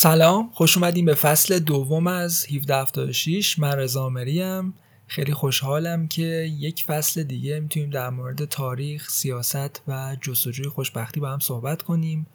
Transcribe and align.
سلام 0.00 0.50
خوش 0.52 0.76
اومدیم 0.76 1.04
به 1.04 1.14
فصل 1.14 1.58
دوم 1.58 2.06
از 2.06 2.46
1776 2.50 3.58
من 3.58 3.72
رضا 3.72 4.08
مریم 4.08 4.74
خیلی 5.06 5.34
خوشحالم 5.34 6.08
که 6.08 6.22
یک 6.58 6.84
فصل 6.84 7.22
دیگه 7.22 7.60
می‌تونیم 7.60 7.90
در 7.90 8.10
مورد 8.10 8.44
تاریخ، 8.44 9.10
سیاست 9.10 9.82
و 9.88 10.16
جستجوی 10.20 10.68
خوشبختی 10.68 11.20
با 11.20 11.30
هم 11.30 11.38
صحبت 11.38 11.82
کنیم. 11.82 12.26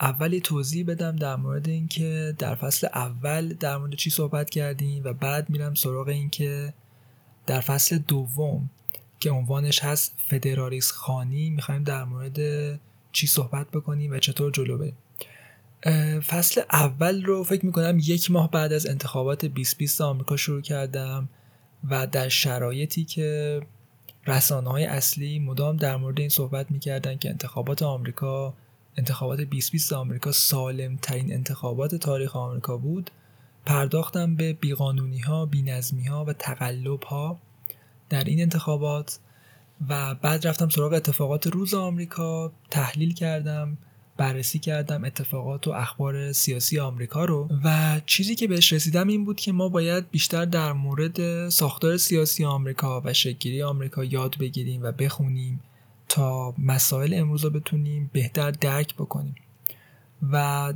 اولی 0.00 0.40
توضیح 0.40 0.86
بدم 0.86 1.16
در 1.16 1.36
مورد 1.36 1.68
اینکه 1.68 2.34
در 2.38 2.54
فصل 2.54 2.86
اول 2.94 3.48
در 3.48 3.76
مورد 3.76 3.94
چی 3.94 4.10
صحبت 4.10 4.50
کردیم 4.50 5.04
و 5.04 5.12
بعد 5.12 5.50
میرم 5.50 5.74
سراغ 5.74 6.08
اینکه 6.08 6.74
در 7.46 7.60
فصل 7.60 7.98
دوم 7.98 8.70
که 9.20 9.30
عنوانش 9.30 9.84
هست 9.84 10.14
فدرالیس 10.28 10.90
خانی 10.90 11.50
می‌خوایم 11.50 11.82
در 11.82 12.04
مورد 12.04 12.38
چی 13.12 13.26
صحبت 13.26 13.70
بکنیم 13.70 14.12
و 14.12 14.18
چطور 14.18 14.52
جلو 14.52 14.78
بریم 14.78 14.96
فصل 16.20 16.62
اول 16.72 17.24
رو 17.24 17.44
فکر 17.44 17.66
می‌کنم 17.66 17.98
یک 18.02 18.30
ماه 18.30 18.50
بعد 18.50 18.72
از 18.72 18.86
انتخابات 18.86 19.44
2020 19.44 20.00
آمریکا 20.00 20.36
شروع 20.36 20.60
کردم 20.60 21.28
و 21.90 22.06
در 22.06 22.28
شرایطی 22.28 23.04
که 23.04 23.60
رسانه 24.26 24.70
های 24.70 24.84
اصلی 24.84 25.38
مدام 25.38 25.76
در 25.76 25.96
مورد 25.96 26.20
این 26.20 26.28
صحبت 26.28 26.70
می‌کردن 26.70 27.16
که 27.18 27.30
انتخابات 27.30 27.82
آمریکا 27.82 28.54
انتخابات 28.96 29.40
2020 29.40 29.92
آمریکا 29.92 30.32
سالم 30.32 30.96
ترین 30.96 31.32
انتخابات 31.32 31.94
تاریخ 31.94 32.36
آمریکا 32.36 32.76
بود 32.76 33.10
پرداختم 33.66 34.36
به 34.36 34.52
بیقانونی 34.52 35.18
ها، 35.18 35.46
بینظمی 35.46 36.04
ها 36.04 36.24
و 36.24 36.32
تقلب 36.32 37.02
ها 37.02 37.38
در 38.08 38.24
این 38.24 38.40
انتخابات 38.40 39.18
و 39.88 40.14
بعد 40.14 40.46
رفتم 40.46 40.68
سراغ 40.68 40.92
اتفاقات 40.92 41.46
روز 41.46 41.74
آمریکا 41.74 42.52
تحلیل 42.70 43.14
کردم 43.14 43.78
بررسی 44.16 44.58
کردم 44.58 45.04
اتفاقات 45.04 45.68
و 45.68 45.70
اخبار 45.70 46.32
سیاسی 46.32 46.78
آمریکا 46.78 47.24
رو 47.24 47.48
و 47.64 48.00
چیزی 48.06 48.34
که 48.34 48.46
بهش 48.46 48.72
رسیدم 48.72 49.08
این 49.08 49.24
بود 49.24 49.36
که 49.36 49.52
ما 49.52 49.68
باید 49.68 50.10
بیشتر 50.10 50.44
در 50.44 50.72
مورد 50.72 51.48
ساختار 51.48 51.96
سیاسی 51.96 52.44
آمریکا 52.44 53.02
و 53.04 53.12
شکلی 53.12 53.62
آمریکا 53.62 54.04
یاد 54.04 54.38
بگیریم 54.38 54.82
و 54.82 54.92
بخونیم 54.92 55.60
تا 56.08 56.54
مسائل 56.58 57.14
امروز 57.14 57.44
رو 57.44 57.50
بتونیم 57.50 58.10
بهتر 58.12 58.50
درک 58.50 58.94
بکنیم. 58.94 59.34
و 60.32 60.72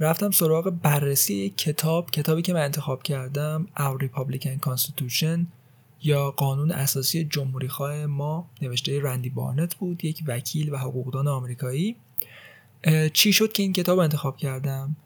رفتم 0.00 0.30
سراغ 0.30 0.70
بررسی 0.82 1.34
یک 1.34 1.56
کتاب 1.56 2.10
کتابی 2.10 2.42
که 2.42 2.52
من 2.52 2.60
انتخاب 2.60 3.02
کردم 3.02 3.66
Our 3.76 4.02
Republican 4.04 4.68
Constitution 4.68 5.38
یا 6.02 6.30
قانون 6.30 6.72
اساسی 6.72 7.24
جمهوری 7.24 7.68
خواه 7.68 8.06
ما 8.06 8.50
نوشته 8.62 9.02
رندی 9.02 9.30
بارنت 9.30 9.74
بود 9.74 10.04
یک 10.04 10.22
وکیل 10.26 10.72
و 10.72 10.76
حقوقدان 10.76 11.28
آمریکایی. 11.28 11.96
چی 13.12 13.32
شد 13.32 13.52
که 13.52 13.62
این 13.62 13.72
کتاب 13.72 13.98
انتخاب 13.98 14.36
کردم؟ 14.36 14.96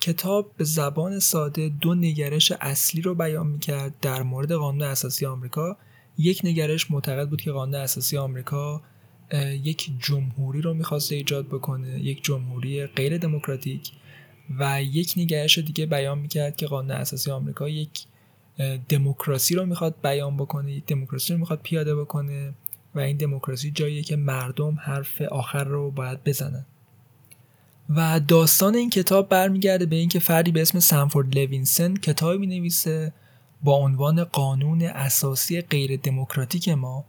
کتاب 0.00 0.52
به 0.56 0.64
زبان 0.64 1.18
ساده 1.18 1.68
دو 1.68 1.94
نگرش 1.94 2.52
اصلی 2.60 3.02
رو 3.02 3.14
بیان 3.14 3.46
می‌کرد 3.46 3.94
در 4.00 4.22
مورد 4.22 4.52
قانون 4.52 4.82
اساسی 4.82 5.26
آمریکا. 5.26 5.76
یک 6.18 6.40
نگرش 6.44 6.90
معتقد 6.90 7.28
بود 7.28 7.40
که 7.40 7.52
قانون 7.52 7.74
اساسی 7.74 8.16
آمریکا 8.16 8.82
یک 9.62 9.90
جمهوری 9.98 10.60
رو 10.60 10.74
می‌خواسته 10.74 11.14
ایجاد 11.14 11.46
بکنه 11.46 12.00
یک 12.00 12.24
جمهوری 12.24 12.86
غیر 12.86 13.18
دموکراتیک. 13.18 13.90
و 14.58 14.82
یک 14.82 15.14
نگرش 15.16 15.58
دیگه 15.58 15.86
بیان 15.86 16.18
می‌کرد 16.18 16.56
که 16.56 16.66
قانون 16.66 16.90
اساسی 16.90 17.30
آمریکا 17.30 17.68
یک 17.68 18.04
دموکراسی 18.88 19.54
رو 19.54 19.66
می‌خواد 19.66 19.94
بیان 20.02 20.36
بکنه 20.36 20.72
یک 20.72 20.86
دموکراسی 20.86 21.32
رو 21.32 21.38
می‌خواد 21.38 21.60
پیاده 21.62 21.96
بکنه. 21.96 22.54
و 22.94 23.00
این 23.00 23.16
دموکراسی 23.16 23.70
جاییه 23.70 24.02
که 24.02 24.16
مردم 24.16 24.78
حرف 24.80 25.20
آخر 25.20 25.64
رو 25.64 25.90
باید 25.90 26.24
بزنن. 26.24 26.66
و 27.88 28.20
داستان 28.20 28.74
این 28.74 28.90
کتاب 28.90 29.28
برمیگرده 29.28 29.86
به 29.86 29.96
اینکه 29.96 30.18
فردی 30.18 30.52
به 30.52 30.62
اسم 30.62 30.78
سنفورد 30.78 31.38
لوینسن 31.38 31.94
کتابی 31.94 32.38
می 32.38 32.58
نویسه 32.58 33.12
با 33.62 33.76
عنوان 33.76 34.24
قانون 34.24 34.82
اساسی 34.82 35.60
غیر 35.60 35.96
دموکراتیک 35.96 36.68
ما 36.68 37.04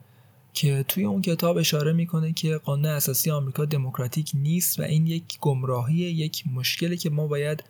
که 0.54 0.86
توی 0.88 1.04
اون 1.04 1.22
کتاب 1.22 1.58
اشاره 1.58 1.94
می‌کنه 1.94 2.34
که 2.34 2.58
قانون 2.58 2.86
اساسی 2.86 3.32
آمریکا 3.32 3.66
دموکراتیک 3.66 4.32
نیست 4.34 4.80
و 4.80 4.84
این 4.84 5.08
یک 5.08 5.24
گمراهی 5.42 5.96
یک 5.96 6.44
مشکلی 6.54 6.98
که 6.98 7.10
ما 7.10 7.28
باید 7.28 7.64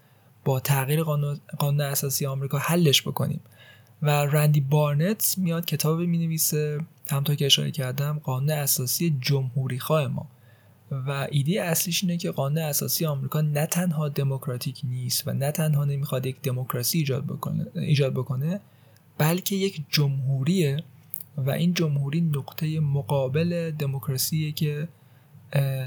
با 0.46 0.60
تغییر 0.60 1.04
قانون, 1.04 1.40
قانون 1.60 1.82
اساسی 1.82 2.26
آمریکا 2.26 2.58
حلش 2.58 3.02
بکنیم. 3.02 3.42
و 4.02 4.10
رندی 4.10 4.62
بارنت 4.62 5.36
میاد 5.38 5.66
کتاب 5.66 6.00
می 6.00 6.18
نویسه 6.18 6.80
همطور 7.10 7.36
که 7.36 7.46
اشاره 7.46 7.72
کردم 7.72 8.20
قانون 8.24 8.50
اساسی 8.50 9.18
جمهوری 9.22 9.80
خواه 9.80 10.08
ما. 10.08 10.28
و 10.92 11.28
ایده 11.32 11.62
اصلیش 11.62 12.04
اینه 12.04 12.18
که 12.18 12.32
قانون 12.32 12.58
اساسی 12.58 13.06
آمریکا 13.06 13.42
نه 13.42 13.66
تنها 13.66 14.10
دموکراتیک 14.10 14.82
نیست 14.84 15.28
و 15.28 15.34
نه 15.34 15.52
تنها 15.52 15.86
نمی‌خواد 15.86 16.26
یک 16.26 16.42
دموکراسی 16.42 16.98
ایجاد 16.98 17.26
بکنه 17.26 17.68
ایجاد 17.76 18.14
بکنه 18.14 18.60
بلکه 19.18 19.56
یک 19.56 19.86
جمهوریه 19.90 20.84
و 21.38 21.52
این 21.52 21.74
جمهوری 21.74 22.22
نقطه 22.22 22.80
مقابل 22.80 23.72
دموکراسیه 23.80 24.52
که 24.52 24.88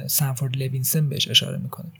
سنفورد 0.06 0.56
لوینسن 0.56 1.08
بهش 1.08 1.28
اشاره 1.28 1.58
می‌کنه. 1.58 1.92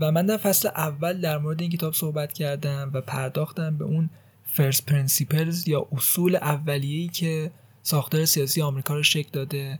و 0.00 0.12
من 0.12 0.26
در 0.26 0.36
فصل 0.36 0.68
اول 0.68 1.20
در 1.20 1.38
مورد 1.38 1.60
این 1.60 1.70
کتاب 1.70 1.92
صحبت 1.92 2.32
کردم 2.32 2.90
و 2.94 3.00
پرداختم 3.00 3.76
به 3.76 3.84
اون 3.84 4.10
first 4.44 4.86
principles 4.86 5.68
یا 5.68 5.86
اصول 5.92 6.36
اولیه‌ای 6.36 7.08
که 7.08 7.50
ساختار 7.86 8.24
سیاسی 8.24 8.62
آمریکا 8.62 8.94
رو 8.94 9.02
شکل 9.02 9.30
داده 9.32 9.78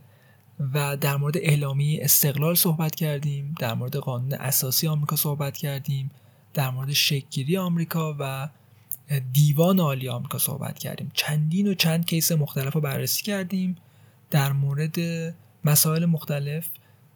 و 0.73 0.97
در 0.97 1.15
مورد 1.15 1.37
اعلامیه 1.37 2.03
استقلال 2.03 2.55
صحبت 2.55 2.95
کردیم 2.95 3.55
در 3.59 3.73
مورد 3.73 3.95
قانون 3.95 4.33
اساسی 4.33 4.87
آمریکا 4.87 5.15
صحبت 5.15 5.57
کردیم 5.57 6.11
در 6.53 6.69
مورد 6.69 6.93
شکلگیری 6.93 7.57
آمریکا 7.57 8.15
و 8.19 8.49
دیوان 9.33 9.79
عالی 9.79 10.09
آمریکا 10.09 10.37
صحبت 10.37 10.79
کردیم. 10.79 11.11
چندین 11.13 11.67
و 11.67 11.73
چند 11.73 12.05
case 12.05 12.31
مختلف 12.31 12.73
رو 12.73 12.81
بررسی 12.81 13.23
کردیم. 13.23 13.75
در 14.31 14.51
مورد 14.51 14.95
مسائل 15.65 16.05
مختلف 16.05 16.67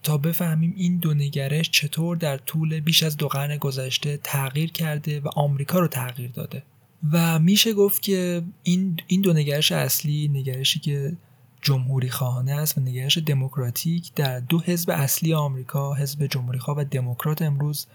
تا 0.03 0.17
بفهمیم 0.17 0.73
این 0.77 0.97
دو 0.97 1.13
نگرش 1.13 1.69
چطور 1.69 2.17
در 2.17 2.37
طول 2.37 2.79
بیش 2.79 3.03
از 3.03 3.17
دو 3.17 3.27
قرن 3.27 3.57
گذشته 3.57 4.19
تغییر 4.23 4.71
کرده 4.71 5.19
و 5.19 5.27
آمریکا 5.35 5.79
رو 5.79 5.87
تغییر 5.87 6.31
داده. 6.31 6.63
و 7.11 7.39
میشه 7.39 7.73
گفت 7.73 8.01
که 8.01 8.43
این 8.63 8.99
این 9.07 9.21
دو 9.21 9.33
نگرش 9.33 9.71
اصلی 9.71 10.27
نگرشی 10.27 10.79
که 10.79 11.17
جمهوری 11.61 12.09
خواهانه 12.09 12.51
است 12.51 12.77
و 12.77 12.81
نگرش 12.81 13.17
دموکراتیک 13.17 14.13
در 14.13 14.39
دو 14.39 14.59
حزب 14.59 14.89
اصلی 14.89 15.33
آمریکا 15.33 15.93
حزب 15.93 16.25
جمهوری 16.25 16.59
خواه 16.59 16.77
و 16.77 16.83
دموکرات 16.83 17.41
امروز 17.41 17.87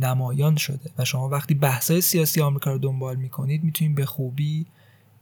نمایان 0.00 0.56
شده. 0.56 0.90
و 0.98 1.04
شما 1.04 1.28
وقتی 1.28 1.54
بحثای 1.54 2.00
سیاسی 2.00 2.40
آمریکا 2.40 2.72
رو 2.72 2.78
دنبال 2.78 3.16
می‌کنید 3.16 3.64
می‌تونید 3.64 3.94
به 3.94 4.06
خوبی 4.06 4.66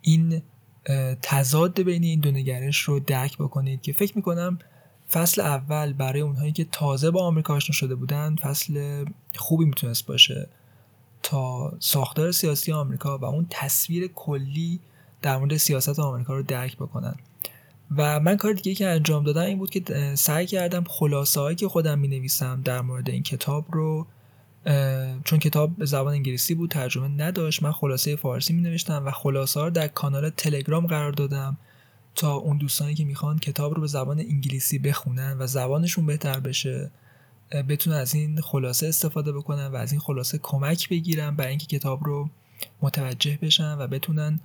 این 0.03 0.43
تضاد 1.23 1.83
بین 1.83 2.05
این 2.05 2.21
دو 2.21 2.31
نگرش 2.31 2.79
رو 2.81 3.00
درک 3.00 3.38
بکنید 3.38 3.83
که 3.83 3.93
فکر 3.93 4.12
می‌کنم 4.17 4.59
فصل 5.12 5.41
اول 5.41 5.93
برای 5.93 6.21
اونهایی 6.21 6.53
که 6.53 6.65
تازه 6.65 7.11
با 7.11 7.26
آمریکا 7.26 7.55
آشنا 7.55 7.75
شده 7.75 7.94
بودن 7.94 8.37
فصل 8.37 9.05
خوبی 9.37 9.65
می‌تونست 9.65 10.06
باشه. 10.06 10.49
تا 11.22 11.72
ساختار 11.78 12.32
سیاسی 12.32 12.72
آمریکا 12.72 13.19
و 13.19 13.25
اون 13.25 13.46
تصویر 13.50 14.06
کلی 14.06 14.81
در 15.22 15.38
مورد 15.38 15.56
سیاست 15.56 15.99
آمریکا 15.99 16.34
رو 16.34 16.43
درک 16.43 16.76
بکنن. 16.76 17.14
و 17.96 18.20
من 18.20 18.37
کار 18.37 18.52
دیگه 18.52 18.75
که 18.75 18.88
انجام 18.88 19.25
دادم 19.25 19.40
این 19.40 19.58
بود 19.58 19.70
که 19.70 20.14
سعی 20.14 20.46
کردم 20.46 20.84
خلاصه 20.84 21.40
هایی 21.40 21.56
که 21.56 21.69
خودم 21.69 21.99
می 21.99 22.08
نویسم 22.08 22.62
در 22.64 22.81
مورد 22.81 23.11
این 23.11 23.22
کتاب 23.22 23.67
رو 23.70 24.06
چون 25.25 25.38
کتاب 25.38 25.76
به 25.76 25.87
زبان 25.87 26.12
انگلیسی 26.14 26.55
بود 26.55 26.70
ترجمه 26.70 27.08
نداشت. 27.08 27.62
من 27.62 27.73
خلاصه 27.73 28.16
فارسی 28.16 28.52
می 28.52 28.62
نوشتم 28.62 29.06
و 29.06 29.11
خلاصه 29.11 29.61
ها 29.61 29.66
رو 29.66 29.73
در 29.73 29.88
کانال 29.88 30.31
تلگرام 30.31 30.87
قرار 30.87 31.12
دادم 31.12 31.56
تا 32.14 32.34
اون 32.34 32.58
دوستانی 32.58 32.94
که 32.94 33.05
می‌خوان 33.05 33.38
کتاب 33.38 33.75
رو 33.75 33.81
به 33.81 33.87
زبان 33.87 34.20
انگلیسی 34.20 34.78
بخونن 34.78 35.37
و 35.38 35.46
زبانشون 35.46 36.06
بهتر 36.06 36.40
بشه. 36.40 36.90
بتونن 37.69 37.97
از 37.97 38.14
این 38.14 38.41
خلاصه 38.41 38.88
استفاده 38.88 39.32
بکنن 39.32 39.67
و 39.67 39.76
از 39.76 39.93
این 39.93 40.00
خلاصه 40.00 40.38
کمک 40.43 40.88
بگیرن 40.88 41.37
برای 41.37 41.50
اینکه 41.50 41.67
کتاب 41.67 42.05
رو 42.05 42.31
متوجه 42.82 43.38
بشن 43.43 43.79
و 43.79 43.87
بتونن 43.87 44.41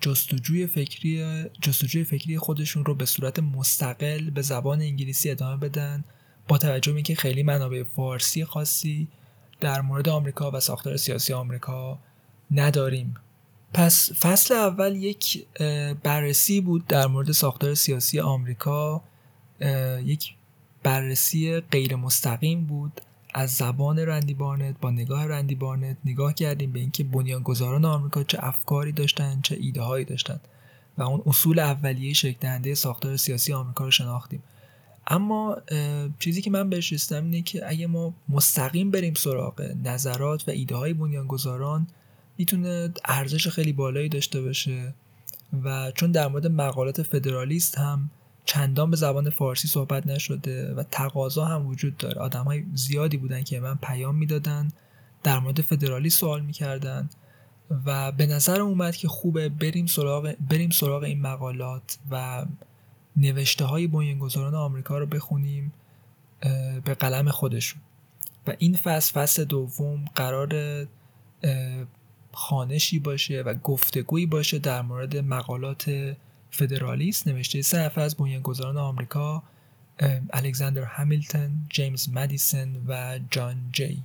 جستجوی 0.00 0.66
فکری 0.66 1.44
جستجوی 1.60 2.04
فکری 2.04 2.38
خودشون 2.38 2.84
رو 2.84 2.94
به 2.94 3.06
صورت 3.06 3.38
مستقل 3.38 4.30
به 4.30 4.42
زبان 4.42 4.80
انگلیسی 4.80 5.30
ادامه 5.30 5.56
بدن 5.56 6.04
با 6.48 6.58
توجه 6.58 6.92
به 6.92 6.96
اینکه 6.96 7.14
خیلی 7.14 7.42
منابع 7.42 7.82
فارسی 7.82 8.44
خاصی 8.44 9.08
در 9.60 9.80
مورد 9.80 10.08
آمریکا 10.08 10.50
و 10.50 10.60
ساختار 10.60 10.96
سیاسی 10.96 11.32
آمریکا 11.32 11.98
نداریم. 12.50 13.14
پس 13.72 14.12
فصل 14.12 14.54
اول 14.54 14.96
یک 14.96 15.46
بررسی 16.02 16.60
بود 16.60 16.86
در 16.86 17.06
مورد 17.06 17.32
ساختار 17.32 17.74
سیاسی 17.74 18.20
آمریکا 18.20 19.02
یک 20.04 20.34
بررسی 20.82 21.60
غیر 21.60 21.96
مستقیم 21.96 22.64
بود 22.64 23.00
از 23.34 23.50
زبان 23.50 23.98
رندی 23.98 24.34
بارنت 24.34 24.80
با 24.80 24.90
نگاه 24.90 25.26
رندی 25.26 25.54
بارنت. 25.54 25.96
نگاه 26.04 26.34
کردیم 26.34 26.72
به 26.72 26.80
اینکه 26.80 27.04
بنیانگذاران 27.04 27.84
آمریکا 27.84 28.22
چه 28.22 28.38
افکاری 28.40 28.92
داشتن 28.92 29.40
چه 29.42 29.56
ایده 29.60 29.82
هایی 29.82 30.04
داشتن 30.04 30.40
و 30.98 31.02
اون 31.02 31.22
اصول 31.26 31.58
اولیه 31.58 32.12
شکل 32.12 32.36
دهنده 32.40 32.74
ساختار 32.74 33.16
سیاسی 33.16 33.52
آمریکا 33.52 33.84
رو 33.84 33.90
شناختیم. 33.90 34.42
اما 35.06 35.56
چیزی 36.18 36.42
که 36.42 36.50
من 36.50 36.70
بهش 36.70 36.92
رسیدم 36.92 37.24
اینه 37.24 37.42
که 37.42 37.68
اگه 37.68 37.86
ما 37.86 38.14
مستقیم 38.28 38.90
بریم 38.90 39.14
سراغ 39.14 39.72
نظرات 39.84 40.48
و 40.48 40.50
ایده 40.50 40.76
های 40.76 40.92
بنیانگذاران 40.92 41.86
می‌تونه 42.38 42.92
ارزش 43.04 43.48
خیلی 43.48 43.72
بالایی 43.72 44.08
داشته 44.08 44.42
باشه 44.42 44.94
و 45.64 45.92
چون 45.94 46.10
در 46.10 46.28
مورد 46.28 46.46
مقالات 46.46 47.02
فدرالیست 47.02 47.78
هم 47.78 48.10
چندان 48.48 48.90
به 48.90 48.96
زبان 48.96 49.30
فارسی 49.30 49.68
صحبت 49.68 50.06
نشده 50.06 50.74
و 50.74 50.82
تقاضا 50.82 51.44
هم 51.44 51.66
وجود 51.66 51.96
داره. 51.96 52.20
آدم 52.20 52.44
های 52.44 52.64
زیادی 52.74 53.16
بودن 53.16 53.42
که 53.42 53.60
من 53.60 53.74
پیام 53.82 54.14
می‌دادن 54.14 54.68
در 55.22 55.38
مورد 55.38 55.60
فدرالی 55.60 56.10
سوال 56.10 56.42
می‌کردن 56.42 57.08
و 57.86 58.12
به 58.12 58.26
نظر 58.26 58.60
اومد 58.60 58.96
که 58.96 59.08
خوبه 59.08 59.48
بریم 59.48 59.86
سراغ, 59.86 60.34
بریم 60.50 60.70
سراغ 60.70 61.02
این 61.02 61.20
مقالات 61.20 61.98
و 62.10 62.44
نوشته 63.16 63.64
های 63.64 63.86
بنیانگذاران 63.86 64.54
آمریکا 64.54 64.98
رو 64.98 65.06
بخونیم 65.06 65.72
به 66.84 66.94
قلم 66.94 67.30
خودشون. 67.30 67.80
و 68.46 68.54
این 68.58 68.74
فصل 68.74 69.20
فصل 69.20 69.44
دوم 69.44 70.04
قرار 70.14 70.54
خانشی 72.32 72.98
باشه 72.98 73.42
و 73.42 73.54
گفتگویی 73.54 74.26
باشه 74.26 74.58
در 74.58 74.82
مورد 74.82 75.16
مقالات 75.16 76.14
فدرالیست 76.50 77.28
نوشته 77.28 77.62
سه 77.62 77.78
نفر 77.78 78.00
از 78.00 78.16
بنیانگذاران 78.16 78.76
آمریکا 78.76 79.42
الکساندر 80.32 80.84
همیلتون، 80.84 81.50
جیمز 81.70 82.08
مدیسن 82.08 82.68
و 82.88 83.18
جان 83.30 83.56
جی. 83.72 84.02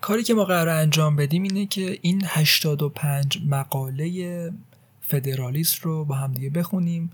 کاری 0.00 0.22
که 0.22 0.34
ما 0.34 0.44
قرار 0.44 0.68
انجام 0.68 1.16
بدیم 1.16 1.42
اینه 1.42 1.66
که 1.66 1.98
این 2.02 2.22
85 2.24 3.42
مقاله 3.46 4.52
فدرالیست 5.00 5.78
رو 5.78 6.04
با 6.04 6.14
همدیگه 6.14 6.50
بخونیم 6.50 7.10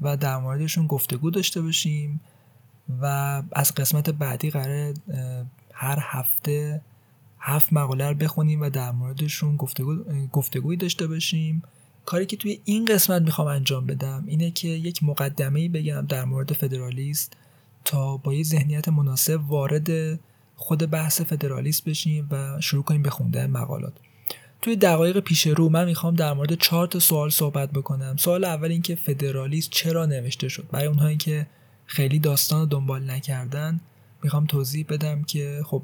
و 0.00 0.16
در 0.16 0.36
موردشون 0.36 0.86
گفتگو 0.86 1.30
داشته 1.30 1.62
باشیم 1.62 2.20
و 3.00 3.06
از 3.52 3.74
قسمت 3.74 4.10
بعدی 4.10 4.50
قرار 4.50 4.94
هر 5.72 5.98
هفته 6.02 6.82
هفت 7.40 7.72
مقاله 7.72 8.08
رو 8.08 8.14
بخونیم 8.14 8.60
و 8.60 8.70
در 8.70 8.90
موردشون 8.90 9.56
گفتگو، 9.56 9.96
گفتگوی 10.32 10.76
داشته 10.76 11.06
باشیم. 11.06 11.62
کاری 12.04 12.26
که 12.26 12.36
توی 12.36 12.60
این 12.64 12.84
قسمت 12.84 13.22
می‌خوام 13.22 13.46
انجام 13.46 13.86
بدم 13.86 14.24
اینه 14.26 14.50
که 14.50 14.68
یک 14.68 15.02
مقدمه 15.02 15.68
بگم 15.68 16.06
در 16.08 16.24
مورد 16.24 16.52
فدرالیست 16.52 17.36
تا 17.84 18.16
با 18.16 18.34
یه 18.34 18.42
ذهنیت 18.42 18.88
مناسب 18.88 19.40
وارد 19.48 20.18
خود 20.56 20.90
بحث 20.90 21.20
فدرالیست 21.20 21.84
بشیم 21.84 22.28
و 22.30 22.60
شروع 22.60 22.82
کنیم 22.82 23.02
به 23.02 23.10
خوندن 23.10 23.50
مقالات. 23.50 23.92
توی 24.62 24.76
دقایق 24.76 25.20
پیش 25.20 25.46
رو 25.46 25.68
من 25.68 25.84
می‌خوام 25.84 26.14
در 26.14 26.32
مورد 26.32 26.54
چهار 26.54 26.86
تا 26.86 26.98
سوال 26.98 27.30
صحبت 27.30 27.70
بکنم. 27.72 28.16
سوال 28.16 28.44
اول 28.44 28.70
این 28.70 28.82
که 28.82 28.94
فدرالیست 28.94 29.70
چرا 29.70 30.06
نوشته 30.06 30.48
شد؟ 30.48 30.68
برای 30.72 30.86
اونهایی 30.86 31.16
که 31.16 31.46
خیلی 31.86 32.18
داستان 32.18 32.60
رو 32.60 32.66
دنبال 32.66 33.10
نکردن 33.10 33.80
می‌خوام 34.22 34.46
توضیح 34.46 34.86
بدم 34.88 35.22
که 35.22 35.62
خب 35.66 35.82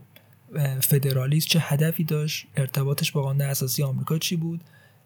فدرالیست 0.81 1.49
چه 1.49 1.59
هدفی 1.59 2.05
داشت 2.05 2.47
ارتباطش 2.56 3.12
با 3.12 3.23
قانون 3.23 3.41
اساسی 3.41 3.82
آمریکا 3.82 4.19
چی 4.19 4.37
بود 4.37 4.61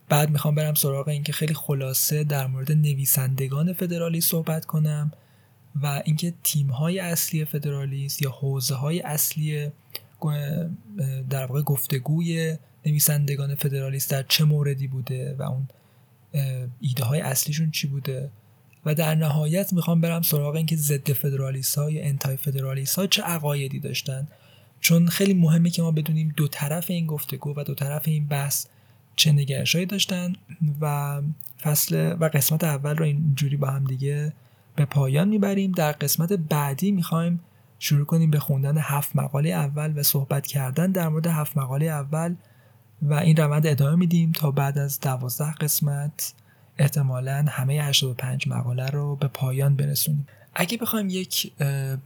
بعد 0.09 0.31
می‌خوام 0.31 0.55
برم 0.55 0.75
سراغ 0.75 1.09
اینکه 1.09 1.33
خیلی 1.33 1.55
خلاصه 1.55 2.25
در 2.25 2.47
مورد 2.47 2.73
نویسندگان 2.73 3.73
فدرالیست 3.73 4.31
صحبت 4.31 4.65
کنم 4.65 5.13
و 5.83 6.03
اینکه 6.05 6.35
تیم 6.43 6.69
های 6.69 6.99
اصلی 6.99 7.45
فدرالیست 7.45 8.23
یا 8.23 8.31
حوزه 8.31 8.75
های 8.75 9.01
اصلی 9.01 9.71
در 11.31 11.47
واقع 11.47 11.63
گفتگوی 11.63 12.57
نویسندگان 12.87 13.55
فدرالیست 13.55 14.11
در 14.11 14.23
چه 14.23 14.45
موردی 14.45 14.87
بوده 14.87 15.37
و 15.39 15.43
اون 15.43 15.69
ایده 16.81 17.05
های 17.05 17.21
اصلیشون 17.21 17.71
چی 17.71 17.87
بوده. 17.87 18.31
و 18.85 18.95
در 18.95 19.15
نهایت 19.15 19.73
می‌خوام 19.73 20.01
برم 20.01 20.23
سراغ 20.23 20.55
اینکه 20.55 20.77
ضد 20.77 21.13
فدرالیست 21.13 21.79
ها 21.79 21.91
یا 21.91 22.03
انتای 22.03 22.37
فدرالیست 22.37 22.99
ها 22.99 23.07
چه 23.07 23.23
عقایدی 23.23 23.81
داشتن. 23.81 24.29
چون 24.81 25.09
خیلی 25.09 25.35
مهمه 25.35 25.71
که 25.71 25.83
ما 25.83 25.91
بدونیم 25.91 26.35
دو 26.37 26.49
طرف 26.49 26.91
این 26.91 27.07
گفتگو 27.07 27.55
و 27.57 27.65
دو 27.65 27.75
طرف 27.75 28.03
این 28.09 28.27
بحث 28.29 28.67
چه 29.17 29.33
نگرشهایی 29.33 29.87
داشتن 29.87 30.33
و 30.81 31.21
فصل 31.63 32.17
و 32.21 32.25
قسمت 32.25 32.65
اول 32.65 32.97
رو 32.97 33.05
اینجوری 33.05 33.57
با 33.57 33.71
هم 33.71 33.85
دیگه 33.85 34.33
به 34.77 34.85
پایان 34.85 35.29
می‌بریم. 35.29 35.73
در 35.73 35.93
قسمت 35.93 36.33
بعدی 36.33 36.93
می‌خوایم 36.93 37.41
شروع 37.79 38.07
کنیم 38.07 38.31
به 38.31 38.39
خوندن 38.39 38.79
هفت 38.79 39.17
مقاله 39.17 39.49
اول 39.49 39.99
و 39.99 40.03
صحبت 40.03 40.47
کردن 40.47 40.93
در 40.93 41.09
مورد 41.09 41.27
هفت 41.27 41.57
مقاله 41.57 41.87
اول 41.87 42.35
و 43.03 43.15
این 43.15 43.37
روند 43.37 43.67
ادامه 43.67 43.97
میدیم 43.97 44.33
تا 44.33 44.51
بعد 44.51 44.79
از 44.79 45.01
دوازده 45.01 45.53
قسمت. 45.53 46.35
احتمالا 46.79 47.45
همه 47.49 47.75
85 47.75 48.49
مقاله 48.49 48.87
رو 48.87 49.17
به 49.17 49.29
پایان 49.29 49.77
برسونیم. 49.77 50.27
اگه 50.55 50.79
بخوایم 50.79 51.09
یک 51.11 51.53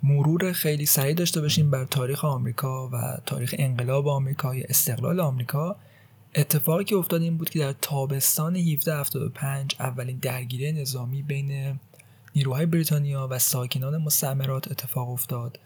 مرور 0.02 0.52
خیلی 0.52 0.86
سریع 0.86 1.14
داشته 1.14 1.40
باشیم 1.40 1.70
بر 1.70 1.84
تاریخ 1.84 2.24
آمریکا 2.24 2.88
و 2.88 3.18
تاریخ 3.26 3.54
انقلاب 3.58 4.08
آمریکا 4.08 4.54
یا 4.54 4.64
استقلال 4.68 5.20
آمریکا 5.20 5.76
اتفاقی 6.36 6.84
که 6.84 6.96
افتاد 6.96 7.22
این 7.22 7.36
بود 7.36 7.50
که 7.50 7.58
در 7.58 7.72
تابستان 7.72 8.56
1775 8.56 9.76
اولین 9.80 10.18
درگیری 10.18 10.72
نظامی 10.72 11.22
بین 11.22 11.78
نیروهای 12.34 12.66
بریتانیا 12.66 13.28
و 13.30 13.38
ساکنان 13.38 13.96
مستعمرات 14.02 14.70
اتفاق 14.70 15.10
افتاد 15.10 15.58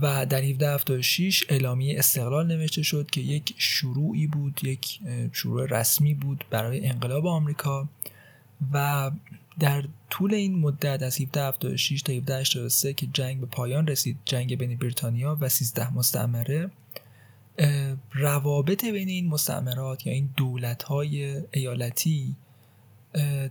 و 0.00 0.26
در 0.26 0.42
1776 0.42 1.44
اعلامیه 1.48 1.98
استقلال 1.98 2.46
نوشته 2.46 2.82
شد 2.82 3.10
که 3.10 3.20
یک 3.20 3.54
شروعی 3.58 4.26
بود 4.26 4.60
یک 4.64 5.00
شروع 5.32 5.66
رسمی 5.66 6.14
بود 6.14 6.44
برای 6.50 6.86
انقلاب 6.86 7.26
آمریکا 7.26 7.88
و 8.72 9.10
در 9.58 9.84
طول 10.10 10.34
این 10.34 10.58
مدت 10.58 11.02
از 11.02 11.20
1776 11.20 12.02
تا 12.02 12.12
1783 12.12 12.92
که 12.92 13.06
جنگ 13.12 13.40
به 13.40 13.46
پایان 13.46 13.86
رسید 13.86 14.18
جنگ 14.24 14.58
بین 14.58 14.76
بریتانیا 14.76 15.38
و 15.40 15.48
13 15.48 15.94
مستعمره 15.94 16.70
روابط 18.12 18.84
بین 18.84 19.08
این 19.08 19.28
مستعمرات 19.28 20.06
یا 20.06 20.12
این 20.12 20.30
دولت 20.36 20.82
های 20.82 21.42
ایالتی 21.50 22.36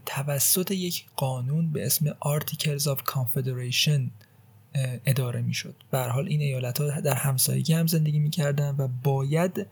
توسط 0.05 0.71
یک 0.71 1.05
قانون 1.15 1.71
به 1.71 1.85
اسم 1.85 2.09
Articles 2.09 2.83
of 2.83 2.97
Confederation 3.11 4.01
اداره 5.05 5.41
می‌شد. 5.41 5.75
به 5.91 5.99
حال 5.99 6.27
این 6.27 6.41
ایالت 6.41 6.81
ها 6.81 6.99
در 7.01 7.15
همسایگی 7.15 7.73
هم 7.73 7.87
زندگی 7.87 8.19
می‌کردن 8.19 8.75
و 8.77 8.87
باید 9.03 9.67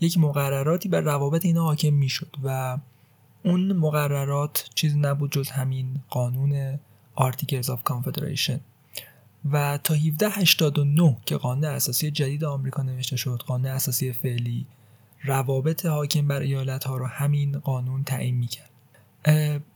یک 0.00 0.18
مقرراتی 0.18 0.88
بر 0.88 1.00
روابط 1.00 1.44
اینا 1.44 1.62
حاکم 1.62 1.92
می‌شد 1.92 2.36
و 2.44 2.78
اون 3.44 3.72
مقررات 3.72 4.68
چیز 4.74 4.96
نبود 4.96 5.32
جز 5.32 5.50
همین 5.50 6.00
قانون 6.10 6.78
Articles 7.20 7.66
of 7.66 7.78
Confederation 7.90 8.58
و 9.52 9.78
تا 9.84 9.94
1789 9.94 11.16
که 11.26 11.36
قانون 11.36 11.64
اساسی 11.64 12.10
جدید 12.10 12.44
آمریکا 12.44 12.82
نوشته 12.82 13.16
شد 13.16 13.42
قانون 13.46 13.66
اساسی 13.70 14.12
فعلی 14.12 14.66
روابط 15.24 15.86
حاکم 15.86 16.28
بر 16.28 16.40
ایالت 16.40 16.84
ها 16.84 16.96
رو 16.96 17.06
همین 17.06 17.58
قانون 17.58 18.04
تعیین 18.04 18.34
می‌کرد. 18.34 18.70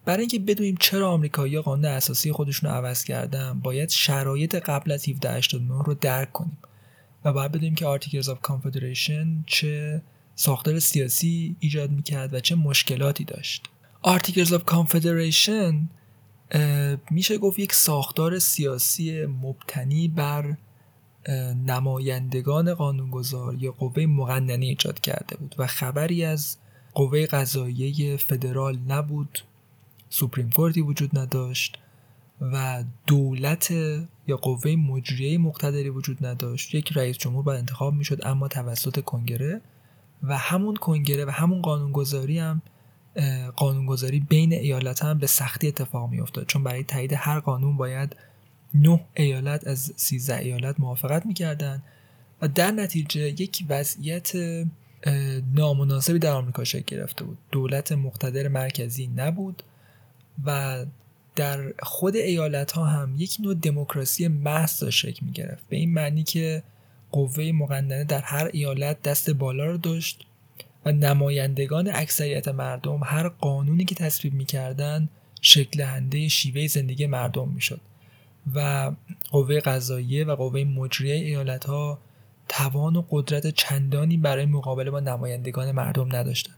برای 0.04 0.20
اینکه 0.20 0.38
بدونیم 0.38 0.76
چرا 0.80 1.10
آمریکایی‌ها 1.10 1.62
قانون 1.62 1.84
اساسی 1.84 2.32
خودشون 2.32 2.70
رو 2.70 2.76
عوض 2.76 3.04
کردن 3.04 3.60
باید 3.60 3.90
شرایط 3.90 4.54
قبل 4.54 4.92
از 4.92 5.08
1789 5.08 5.82
رو 5.82 5.94
درک 5.94 6.32
کنیم 6.32 6.58
و 7.24 7.32
باید 7.32 7.52
بدونیم 7.52 7.74
که 7.74 7.98
Articles 7.98 8.24
of 8.24 8.36
Confederation 8.48 9.26
چه 9.46 10.02
ساختار 10.34 10.78
سیاسی 10.78 11.56
ایجاد 11.60 11.90
می‌کرد 11.90 12.34
و 12.34 12.40
چه 12.40 12.54
مشکلاتی 12.54 13.24
داشت. 13.24 13.68
Articles 14.04 14.48
of 14.48 14.60
Confederation 14.70 15.74
میشه 17.10 17.38
گفت 17.38 17.58
یک 17.58 17.72
ساختار 17.72 18.38
سیاسی 18.38 19.26
مبتنی 19.26 20.08
بر 20.08 20.56
نمایندگان 21.66 22.74
قانونگذار 22.74 23.54
یا 23.54 23.72
قوه 23.72 24.06
مقننه 24.06 24.66
ایجاد 24.66 25.00
کرده 25.00 25.36
بود 25.36 25.54
و 25.58 25.66
خبری 25.66 26.24
از 26.24 26.56
قوه 26.94 27.26
قضاییه 27.26 28.16
فدرال 28.16 28.78
نبود 28.88 29.38
سوپریم 30.08 30.50
کورتی 30.50 30.80
وجود 30.80 31.18
نداشت 31.18 31.78
و 32.40 32.84
دولت 33.06 33.70
یا 34.26 34.36
قوه 34.36 34.70
مجریه 34.70 35.38
مقتدری 35.38 35.88
وجود 35.88 36.26
نداشت. 36.26 36.74
یک 36.74 36.92
رئیس 36.92 37.18
جمهور 37.18 37.42
باید 37.42 37.58
انتخاب 37.58 37.94
می‌شد 37.94 38.20
اما 38.26 38.48
توسط 38.48 39.00
کنگره 39.00 39.60
و 40.22 40.38
همون 40.38 40.76
کنگره 40.76 41.24
و 41.24 41.30
همون 41.30 41.62
قانونگذاری 41.62 42.38
هم 42.38 42.62
قانونگذاری 43.56 44.20
بین 44.20 44.52
ایالت 44.52 45.02
هم 45.02 45.18
به 45.18 45.26
سختی 45.26 45.68
اتفاق 45.68 46.10
میافتاد. 46.10 46.46
چون 46.46 46.64
برای 46.64 46.84
تایید 46.84 47.12
هر 47.12 47.40
قانون 47.40 47.76
باید 47.76 48.16
نه 48.74 49.00
ایالت 49.14 49.66
از 49.66 49.92
13 49.96 50.36
ایالت 50.36 50.80
موافقت 50.80 51.26
می‌کردن 51.26 51.82
و 52.42 52.48
در 52.48 52.70
نتیجه 52.70 53.20
یک 53.20 53.64
وضعیت 53.68 54.32
نامناسبی 55.54 56.18
در 56.18 56.32
آمریکا 56.32 56.64
شکل 56.64 56.96
گرفته 56.96 57.24
بود. 57.24 57.38
دولت 57.50 57.92
مقتدر 57.92 58.48
مرکزی 58.48 59.06
نبود 59.06 59.62
و 60.44 60.84
در 61.36 61.72
خود 61.82 62.16
ایالت 62.16 62.72
ها 62.72 62.84
هم 62.84 63.14
یک 63.18 63.36
نوع 63.40 63.54
دموکراسی 63.54 64.28
محض 64.28 64.80
داشت 64.80 64.98
شکل 64.98 65.26
می 65.26 65.32
گرفت 65.32 65.68
به 65.68 65.76
این 65.76 65.94
معنی 65.94 66.22
که 66.22 66.62
قوه 67.12 67.52
مقننه 67.52 68.04
در 68.04 68.20
هر 68.20 68.50
ایالت 68.52 69.02
دست 69.02 69.30
بالا 69.30 69.66
رو 69.66 69.76
داشت. 69.76 70.26
و 70.84 70.92
نمایندگان 70.92 71.90
اکثریت 71.94 72.48
مردم 72.48 73.00
هر 73.04 73.28
قانونی 73.28 73.84
که 73.84 73.94
تصویب 73.94 74.34
شکل 75.40 75.82
هنده 75.82 76.28
شیوه 76.28 76.66
زندگی 76.66 77.06
مردم 77.06 77.48
می‌شد 77.48 77.80
و 78.54 78.90
قوه 79.30 79.60
قضاییه 79.60 80.24
و 80.24 80.36
قوه 80.36 80.64
مجریه 80.64 81.14
ایالت 81.14 81.64
ها 81.64 81.98
توان 82.48 82.96
و 82.96 83.04
قدرت 83.10 83.46
چندانی 83.46 84.16
برای 84.16 84.46
مقابله 84.46 84.90
با 84.90 85.00
نمایندگان 85.00 85.72
مردم 85.72 86.16
نداشتند. 86.16 86.56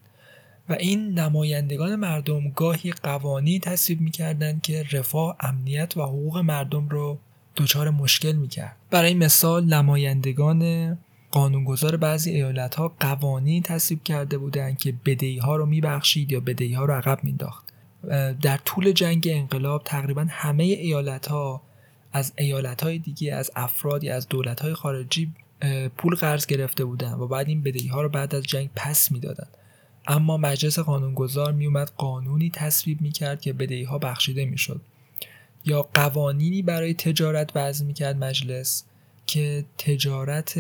و 0.68 0.72
این 0.72 1.18
نمایندگان 1.18 1.96
مردم 1.96 2.50
گاهی 2.50 2.92
قوانی 2.92 3.58
تصویب 3.58 4.00
می‌کردند 4.00 4.62
که 4.62 4.84
رفاه 4.92 5.36
امنیت 5.40 5.96
و 5.96 6.02
حقوق 6.02 6.38
مردم 6.38 6.88
رو 6.88 7.18
دچار 7.56 7.90
مشکل 7.90 8.32
می‌کرد. 8.32 8.76
برای 8.90 9.14
مثال 9.14 9.64
نمایندگان 9.64 10.98
قانونگذار 11.34 11.96
بعضی 11.96 12.30
ایالت 12.30 12.74
ها 12.74 12.94
قوانین 13.00 13.62
تصویب 13.62 14.02
کرده 14.02 14.38
بودند 14.38 14.78
که 14.78 14.94
بدهی 15.04 15.38
ها 15.38 15.56
رو 15.56 15.66
میبخشید 15.66 16.32
یا 16.32 16.40
بدهی 16.40 16.72
ها 16.74 16.84
رو 16.84 16.94
عقب 16.94 17.24
مینداخت 17.24 17.64
در 18.42 18.56
طول 18.64 18.92
جنگ 18.92 19.28
انقلاب 19.30 19.82
تقریبا 19.84 20.26
همه 20.30 20.64
ایالت 20.64 21.26
ها 21.26 21.62
از 22.12 22.32
ایالت 22.38 22.82
های 22.82 22.98
دیگه 22.98 23.34
از 23.34 23.50
افرادی 23.56 24.08
از 24.10 24.28
دولت 24.28 24.60
های 24.60 24.74
خارجی 24.74 25.32
پول 25.96 26.14
قرض 26.14 26.46
گرفته 26.46 26.84
بودن 26.84 27.12
و 27.12 27.26
بعد 27.26 27.48
این 27.48 27.62
بدهی 27.62 27.88
ها 27.88 28.02
رو 28.02 28.08
بعد 28.08 28.34
از 28.34 28.42
جنگ 28.42 28.70
پس 28.76 29.12
می‌دادن 29.12 29.48
اما 30.06 30.36
مجلس 30.36 30.78
قانونگذار 30.78 31.52
میومد 31.52 31.92
قانونی 31.96 32.50
تصویب 32.50 33.00
می‌کرد 33.00 33.40
که 33.40 33.52
بدهی 33.52 33.84
ها 33.84 33.98
بخشیده 33.98 34.44
می‌شد. 34.44 34.80
یا 35.64 35.82
قوانینی 35.94 36.62
برای 36.62 36.94
تجارت 36.94 37.50
وضع 37.54 37.84
می‌کرد 37.84 38.16
مجلس 38.16 38.84
که 39.26 39.64
تجارت 39.78 40.58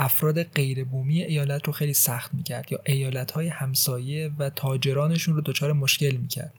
افراد 0.00 0.42
غیربومی 0.42 1.22
ایالت 1.22 1.66
رو 1.66 1.72
خیلی 1.72 1.94
سخت 1.94 2.34
می‌کرد 2.34 2.72
یا 2.72 2.80
ایالت 2.86 3.30
های 3.30 3.48
همسایه 3.48 4.30
و 4.38 4.50
تاجرانشون 4.50 5.34
رو 5.34 5.40
دچار 5.40 5.72
مشکل 5.72 6.16
می‌کرد. 6.16 6.52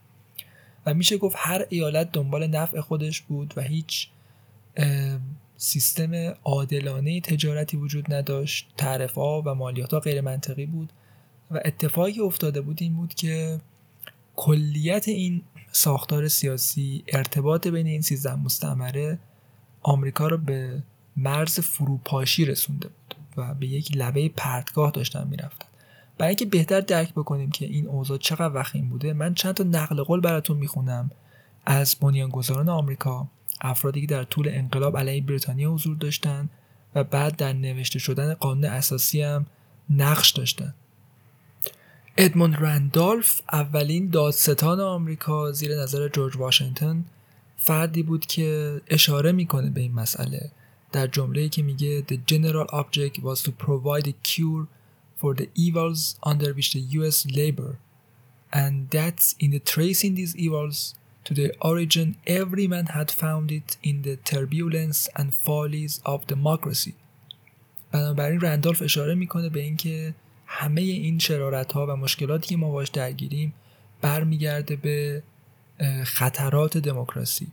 و 0.86 0.94
میشه 0.94 1.18
گفت 1.18 1.36
هر 1.40 1.66
ایالت 1.70 2.12
دنبال 2.12 2.48
نفع 2.48 2.82
خودش 2.82 3.22
بود 3.22 3.54
و 3.58 3.62
هیچ 3.62 4.08
سیستم 5.58 6.34
عادلانه 6.44 7.22
تجارتی 7.22 7.78
وجود 7.78 8.14
نداشت. 8.14 8.70
تعرف 8.78 9.16
ها 9.16 9.44
و 9.46 9.56
مالیات 9.56 9.94
ها 9.94 10.00
غیر 10.00 10.22
منطقی 10.22 10.66
بود. 10.66 10.94
و 11.52 11.60
اتفاقی 11.66 12.20
افتاده 12.20 12.62
بود 12.62 12.78
این 12.82 12.96
بود 12.96 13.14
که 13.14 13.62
کلیت 14.36 15.08
این 15.08 15.42
ساختار 15.72 16.28
سیاسی 16.28 17.04
ارتباط 17.08 17.68
بین 17.68 17.88
این 17.88 18.02
سیزده 18.02 18.36
مستعمره 18.36 19.20
آمریکا 19.82 20.28
رو 20.28 20.38
به 20.38 20.84
مرز 21.18 21.60
فروپاشی 21.60 22.46
رسونده 22.46 22.88
بود. 22.88 23.19
و 23.38 23.54
به 23.54 23.68
یک 23.68 23.98
لبه 23.98 24.30
پرتگاه 24.30 24.92
داشتن 24.92 25.28
می‌رفتن. 25.28 25.68
برای 26.18 26.30
اینکه 26.30 26.46
بهتر 26.46 26.82
درک 26.82 27.14
بکنیم 27.14 27.52
که 27.52 27.66
این 27.66 27.88
اوضاع 27.88 28.18
چقدر 28.18 28.52
وخیم 28.56 28.90
بوده 28.90 29.14
من 29.14 29.34
چند 29.34 29.54
تا 29.54 29.64
نقل 29.64 30.04
قول 30.04 30.20
براتون 30.20 30.58
می‌خونم. 30.58 31.12
از 31.66 31.96
بنیانگذاران 32.02 32.70
آمریکا 32.70 33.28
افرادی 33.62 34.02
که 34.02 34.08
در 34.08 34.24
طول 34.24 34.50
انقلاب 34.52 34.98
علیه 34.98 35.22
بریتانیا 35.22 35.72
حضور 35.72 35.98
داشتند 35.98 36.50
و 36.96 37.04
بعد 37.04 37.36
در 37.36 37.54
نوشته 37.54 38.00
شدن 38.00 38.34
قانون 38.34 38.66
اساسی 38.66 39.22
هم 39.22 39.46
نقش 39.90 40.32
داشتند 40.32 40.76
ادموند 42.18 42.56
رندالف 42.56 43.42
اولین 43.52 44.10
دادستان 44.10 44.80
آمریکا 44.80 45.52
زیر 45.52 45.82
نظر 45.82 46.08
جورج 46.08 46.38
واشنگتن 46.38 47.06
فردی 47.58 48.04
بود 48.04 48.26
که 48.26 48.82
اشاره 48.88 49.32
می‌کنه 49.32 49.70
به 49.70 49.82
این 49.82 49.94
مسئله. 49.94 50.52
در 50.92 51.08
جمله 51.08 51.50
که 51.50 51.64
میگه 51.64 52.02
The 52.02 52.18
general 52.32 52.68
object 52.72 53.20
was 53.24 53.44
to 53.44 53.52
provide 53.52 54.08
a 54.08 54.14
cure 54.24 54.68
for 55.20 55.34
the 55.36 55.50
evils 55.56 56.16
under 56.24 56.54
which 56.54 56.72
the 56.74 56.84
US 57.00 57.26
labor 57.40 57.74
and 58.52 58.90
that 58.90 59.36
in 59.40 59.52
the 59.52 59.60
tracing 59.60 60.16
these 60.16 60.36
evils 60.46 60.96
to 61.26 61.34
their 61.34 61.54
origin 61.62 62.08
every 62.26 62.68
man 62.68 62.88
had 62.98 63.10
found 63.12 63.52
it 63.52 63.78
in 63.90 64.02
the 64.08 64.16
turbulence 64.32 65.00
and 65.20 65.28
follies 65.48 66.02
of 66.06 66.28
democracy 66.28 66.94
بنابراین 67.92 68.42
رندالف 68.42 68.82
اشاره 68.82 69.16
می‌کنه 69.16 69.50
به 69.50 69.62
اینکه 69.62 70.14
همه 70.46 70.82
این 70.82 71.20
شرارت 71.20 71.72
ها 71.72 71.88
و 71.88 71.96
مشکلاتی 71.96 72.48
که 72.48 72.58
ما 72.58 72.72
باش 72.72 72.90
درگیریم 72.90 73.54
برمیگرده 74.02 74.76
به 74.76 75.24
خطرات 76.04 76.78
دموکراسی 76.78 77.48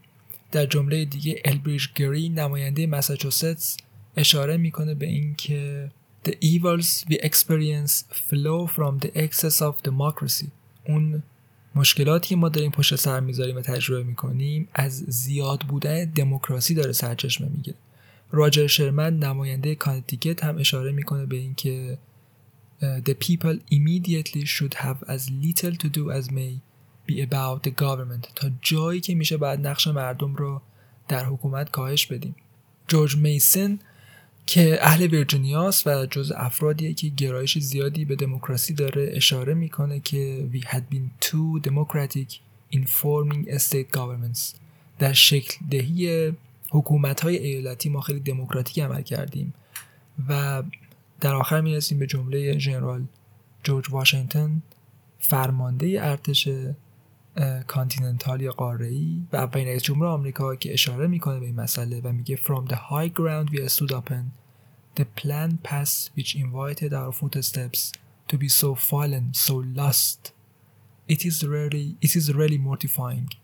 در 0.56 0.66
جمله 0.66 1.04
دیگه 1.04 1.42
البریج 1.44 1.86
گری 1.94 2.28
نماینده 2.28 2.86
مساچوستس 2.86 3.76
اشاره 4.16 4.56
می‌کنه 4.56 4.94
به 4.94 5.06
اینکه 5.06 5.90
The 6.24 6.30
evils 6.30 7.04
we 7.10 7.14
experience 7.14 7.92
flow 8.28 8.70
from 8.76 9.04
the 9.04 9.10
excess 9.16 9.60
of 9.60 9.90
democracy. 9.90 10.46
اون 10.88 11.22
مشکلاتی 11.74 12.28
که 12.28 12.36
ما 12.36 12.48
داریم 12.48 12.70
پشت 12.70 12.96
سر 12.96 13.20
می‌ذاریم 13.20 13.56
و 13.56 13.60
تجربه 13.60 14.02
می‌کنیم 14.02 14.68
از 14.74 15.04
زیاد 15.08 15.60
بودن 15.60 16.04
دموکراسی 16.04 16.74
داره 16.74 16.92
سرچشمه 16.92 17.48
می‌گیره. 17.48 17.76
راجر 18.30 18.66
شرمن 18.66 19.18
نماینده 19.18 19.74
کانتیکت 19.74 20.44
هم 20.44 20.58
اشاره 20.58 20.92
می‌کنه 20.92 21.26
به 21.26 21.36
اینکه 21.36 21.98
The 22.80 23.14
people 23.26 23.58
immediately 23.72 24.44
should 24.46 24.74
have 24.74 24.98
as 25.08 25.22
little 25.44 25.76
to 25.82 25.88
do 25.88 26.10
as 26.20 26.30
may 26.30 26.52
be 27.08 27.14
about 27.14 27.68
the 27.68 27.72
government 27.82 28.28
تا 28.34 28.50
جایی 28.62 29.00
که 29.00 29.14
میشه 29.14 29.36
بعد 29.36 29.66
نقش 29.66 29.86
مردم 29.86 30.34
رو 30.34 30.62
در 31.08 31.24
حکومت 31.24 31.70
کاهش 31.70 32.06
بدیم. 32.06 32.34
جورج 32.88 33.16
میسن 33.16 33.78
که 34.46 34.78
اهل 34.80 35.06
ویرجینیاست 35.06 35.86
و 35.86 36.06
جز 36.06 36.32
افرادیه 36.36 36.94
که 36.94 37.08
گرایش 37.08 37.58
زیادی 37.58 38.04
به 38.04 38.16
دموکراسی 38.16 38.74
داره 38.74 39.10
اشاره 39.12 39.54
می‌کنه 39.54 40.00
که 40.00 40.48
we 40.52 40.58
had 40.58 40.82
been 40.94 41.26
too 41.26 41.68
democratic 41.68 42.32
in 42.72 42.80
forming 42.84 43.58
state 43.58 43.96
governments. 43.96 44.54
در 44.98 45.12
شکل 45.12 45.56
دهی 45.70 46.32
حکومت 46.70 47.20
های 47.20 47.36
ایالتی 47.36 47.88
ما 47.88 48.00
خیلی 48.00 48.20
دموکراتیک 48.20 48.78
عمل 48.78 49.02
کردیم 49.02 49.54
و 50.28 50.62
در 51.20 51.34
آخر 51.34 51.60
می‌رسیم 51.60 51.98
به 51.98 52.06
جمله 52.06 52.58
ژنرال 52.58 53.04
جورج 53.64 53.90
واشنگتن 53.90 54.62
فرمانده 55.18 55.98
ارتش 56.00 56.48
کانتیننتال 57.66 58.40
یا 58.40 58.52
قاره‌ای 58.52 59.26
و 59.32 59.36
اولین 59.36 59.68
رئیس 59.68 59.82
جمهور 59.82 60.06
آمریکا 60.06 60.56
که 60.56 60.72
اشاره 60.72 61.06
می‌کنه 61.06 61.40
به 61.40 61.46
این 61.46 61.60
مسئله 61.60 62.00
و 62.00 62.12
میگه 62.12 62.36
from 62.36 62.68
the 62.68 62.74
high 62.74 63.10
ground 63.18 63.50
we 63.50 63.68
stood 63.68 63.92
upon 63.92 64.24
the 64.96 65.04
plan 65.20 65.50
passed 65.68 66.10
which 66.16 66.36
invited 66.36 66.92
our 66.92 67.12
footsteps 67.12 67.92
to 68.28 68.36
be 68.38 68.48
so 68.48 68.74
fallen 68.74 69.24
so 69.32 69.54
lost. 69.80 70.20
It 71.14 71.20
is 71.30 71.36
really 71.54 71.86
it 72.06 72.12
is 72.16 72.32
really 72.32 72.58
mortifying. 72.58 73.36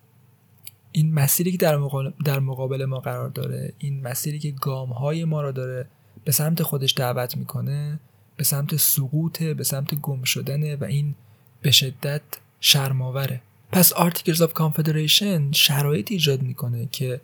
این 0.92 1.14
مسیری 1.14 1.52
که 1.52 1.58
در 1.58 1.76
مقابل, 1.76 2.10
در 2.24 2.40
مقابل 2.40 2.84
ما 2.84 3.00
قرار 3.00 3.28
داره 3.28 3.72
این 3.78 4.02
مسیری 4.02 4.38
که 4.38 4.50
گام 4.50 4.92
های 4.92 5.24
ما 5.24 5.40
را 5.42 5.52
داره 5.52 5.88
به 6.24 6.32
سمت 6.32 6.62
خودش 6.62 6.94
دعوت 6.96 7.36
می‌کنه 7.36 8.00
به 8.36 8.44
سمت 8.44 8.76
سقوط 8.76 9.42
به 9.42 9.64
سمت 9.64 9.94
گم 9.94 10.22
شدنه 10.22 10.76
و 10.76 10.84
این 10.84 11.14
به 11.62 11.70
شدت 11.70 12.22
شرماوره 12.60 13.42
پس 13.72 13.92
Articles 13.92 14.38
of 14.38 14.50
Confederation 14.54 15.52
شرایط 15.52 16.12
ایجاد 16.12 16.42
می‌کنه 16.42 16.88
که 16.92 17.20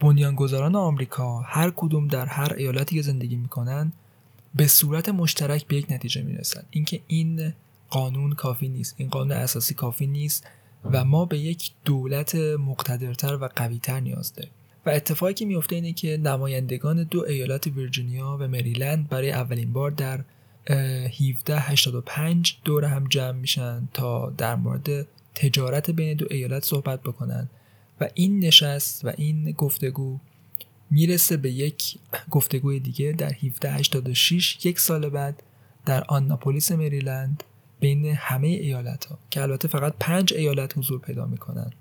بنیانگذاران 0.00 0.76
آمریکا 0.76 1.40
هر 1.40 1.72
کدوم 1.76 2.08
در 2.08 2.26
هر 2.26 2.54
ایالتی 2.56 2.96
که 2.96 3.02
زندگی 3.02 3.36
می‌کنن 3.36 3.92
به 4.54 4.66
صورت 4.66 5.08
مشترک 5.08 5.66
به 5.66 5.76
یک 5.76 5.92
نتیجه 5.92 6.22
می‌رسن. 6.22 6.62
اینکه 6.70 7.00
این 7.06 7.52
قانون 7.90 8.32
کافی 8.32 8.68
نیست 8.68 8.94
این 8.98 9.08
قانون 9.08 9.32
اساسی 9.32 9.74
کافی 9.74 10.06
نیست 10.06 10.46
و 10.84 11.04
ما 11.04 11.24
به 11.24 11.38
یک 11.38 11.70
دولت 11.84 12.34
مقتدرتر 12.34 13.36
و 13.36 13.48
قویتر 13.56 14.00
نیاز 14.00 14.32
داریم. 14.32 14.52
و 14.86 14.90
اتفاقی 14.90 15.34
که 15.34 15.44
میفته 15.44 15.74
اینه 15.74 15.92
که 15.92 16.16
نمایندگان 16.16 17.04
دو 17.04 17.20
ایالت 17.20 17.66
ویرجینیا 17.66 18.36
و 18.40 18.48
مریلند 18.48 19.08
برای 19.08 19.32
اولین 19.32 19.72
بار 19.72 19.90
در 19.90 20.24
1785 20.66 22.58
دور 22.64 22.84
هم 22.84 23.06
جمع 23.08 23.38
میشن 23.38 23.88
تا 23.92 24.30
در 24.30 24.56
مورد 24.56 25.06
تجارت 25.34 25.90
بین 25.90 26.16
دو 26.16 26.26
ایالت 26.30 26.64
صحبت 26.64 27.02
بکنن. 27.02 27.48
و 28.00 28.08
این 28.14 28.38
نشست 28.38 29.04
و 29.04 29.12
این 29.16 29.52
گفتگو 29.52 30.18
می‌رسه 30.90 31.36
به 31.36 31.50
یک 31.50 31.98
گفتگوی 32.30 32.80
دیگه 32.80 33.12
در 33.12 33.32
1786 33.32 34.66
یک 34.66 34.80
سال 34.80 35.08
بعد 35.08 35.42
در 35.86 36.04
آناپولیس 36.08 36.72
مریلند 36.72 37.44
بین 37.80 38.04
همه 38.04 38.46
ایالت 38.48 39.04
ها 39.04 39.18
که 39.30 39.42
البته 39.42 39.68
فقط 39.68 39.94
پنج 40.00 40.34
ایالت 40.34 40.78
حضور 40.78 41.00
پیدا 41.00 41.26
می‌کنن. 41.26 41.72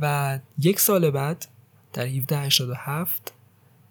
و 0.00 0.38
یک 0.58 0.80
سال 0.80 1.10
بعد 1.10 1.46
در 1.92 2.06
1787 2.06 3.32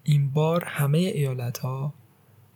این 0.03 0.29
بار 0.29 0.63
همه 0.63 0.97
ایالت 0.97 1.57
ها 1.57 1.93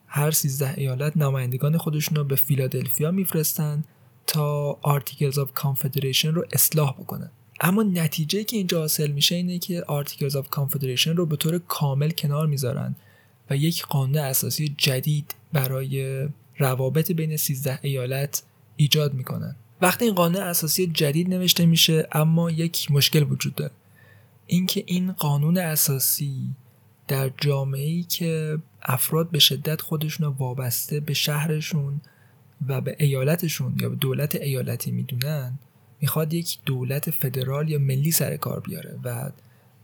هر 0.08 0.32
13 0.32 0.74
ایالت 0.78 1.18
نمایندگان 1.18 1.78
خودشون 1.78 2.16
رو 2.16 2.24
به 2.24 2.36
فیلادلفیا 2.36 3.12
میفرستن 3.12 3.84
تا 4.30 4.80
Articles 4.82 5.38
of 5.38 5.54
Confederation 5.54 6.34
رو 6.34 6.46
اصلاح 6.52 6.94
بکنن 6.94 7.32
اما 7.62 7.84
نتیجه 7.84 8.44
که 8.44 8.58
اینجا 8.58 8.80
حاصل 8.80 9.12
میشه 9.12 9.36
اینه 9.36 9.60
که 9.60 9.84
Articles 9.88 10.36
of 10.36 10.50
Confederation 10.50 11.16
رو 11.16 11.26
به 11.26 11.36
طور 11.36 11.60
کامل 11.60 12.12
کنار 12.12 12.48
می‌ذارن 12.48 12.96
و 13.50 13.56
یک 13.56 13.86
قانون 13.86 14.18
اساسی 14.18 14.76
جدید 14.78 15.36
برای 15.54 16.28
روابط 16.58 17.12
بین 17.12 17.38
13 17.38 17.80
ایالت 17.82 18.44
ایجاد 18.76 19.14
می‌کنن. 19.14 19.56
وقتی 19.82 20.06
این 20.06 20.14
قانون 20.14 20.42
اساسی 20.42 20.88
جدید 20.88 21.30
نوشته 21.30 21.66
میشه 21.66 22.08
اما 22.12 22.52
یک 22.52 22.92
مشکل 22.92 23.24
وجود 23.24 23.56
داره. 23.56 23.72
اینکه 24.48 24.84
این 24.88 25.12
قانون 25.12 25.58
اساسی 25.58 26.50
در 27.08 27.32
جامعه 27.38 27.88
ای 27.88 28.04
که 28.04 28.60
افراد 28.82 29.30
به 29.30 29.40
شدت 29.40 29.82
خودشون 29.82 30.28
وابسته 30.28 31.00
به 31.00 31.14
شهرشون 31.14 32.02
و 32.68 32.82
به 32.82 32.96
ایالتشون 33.00 33.78
یا 33.82 33.90
به 33.90 33.96
دولت 33.96 34.36
ایالتی 34.36 34.92
می‌دونن 34.92 35.60
می‌خواد 36.02 36.34
یک 36.34 36.58
دولت 36.66 37.10
فدرال 37.10 37.70
یا 37.70 37.80
ملی 37.80 38.12
سر 38.12 38.38
کار 38.38 38.60
بیاره 38.60 39.00
و 39.04 39.32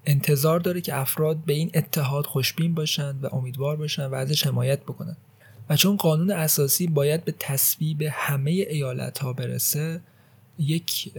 انتظار 0.06 0.60
داره 0.60 0.82
که 0.82 1.00
افراد 1.00 1.38
به 1.38 1.54
این 1.54 1.72
اتحاد 1.74 2.26
خوشبین 2.26 2.74
باشند 2.74 3.24
و 3.24 3.36
امیدوار 3.36 3.76
باشن 3.76 4.06
و 4.06 4.16
ازش 4.16 4.48
حمایت 4.48 4.84
بکنن. 4.84 5.18
و 5.70 5.76
چون 5.76 5.96
قانون 5.96 6.32
اساسی 6.32 6.88
باید 6.88 7.26
به 7.26 7.34
تصویب 7.40 8.02
همه 8.12 8.52
ایالت 8.52 9.18
ها 9.18 9.34
برسه 9.34 10.02
یک 10.60 11.14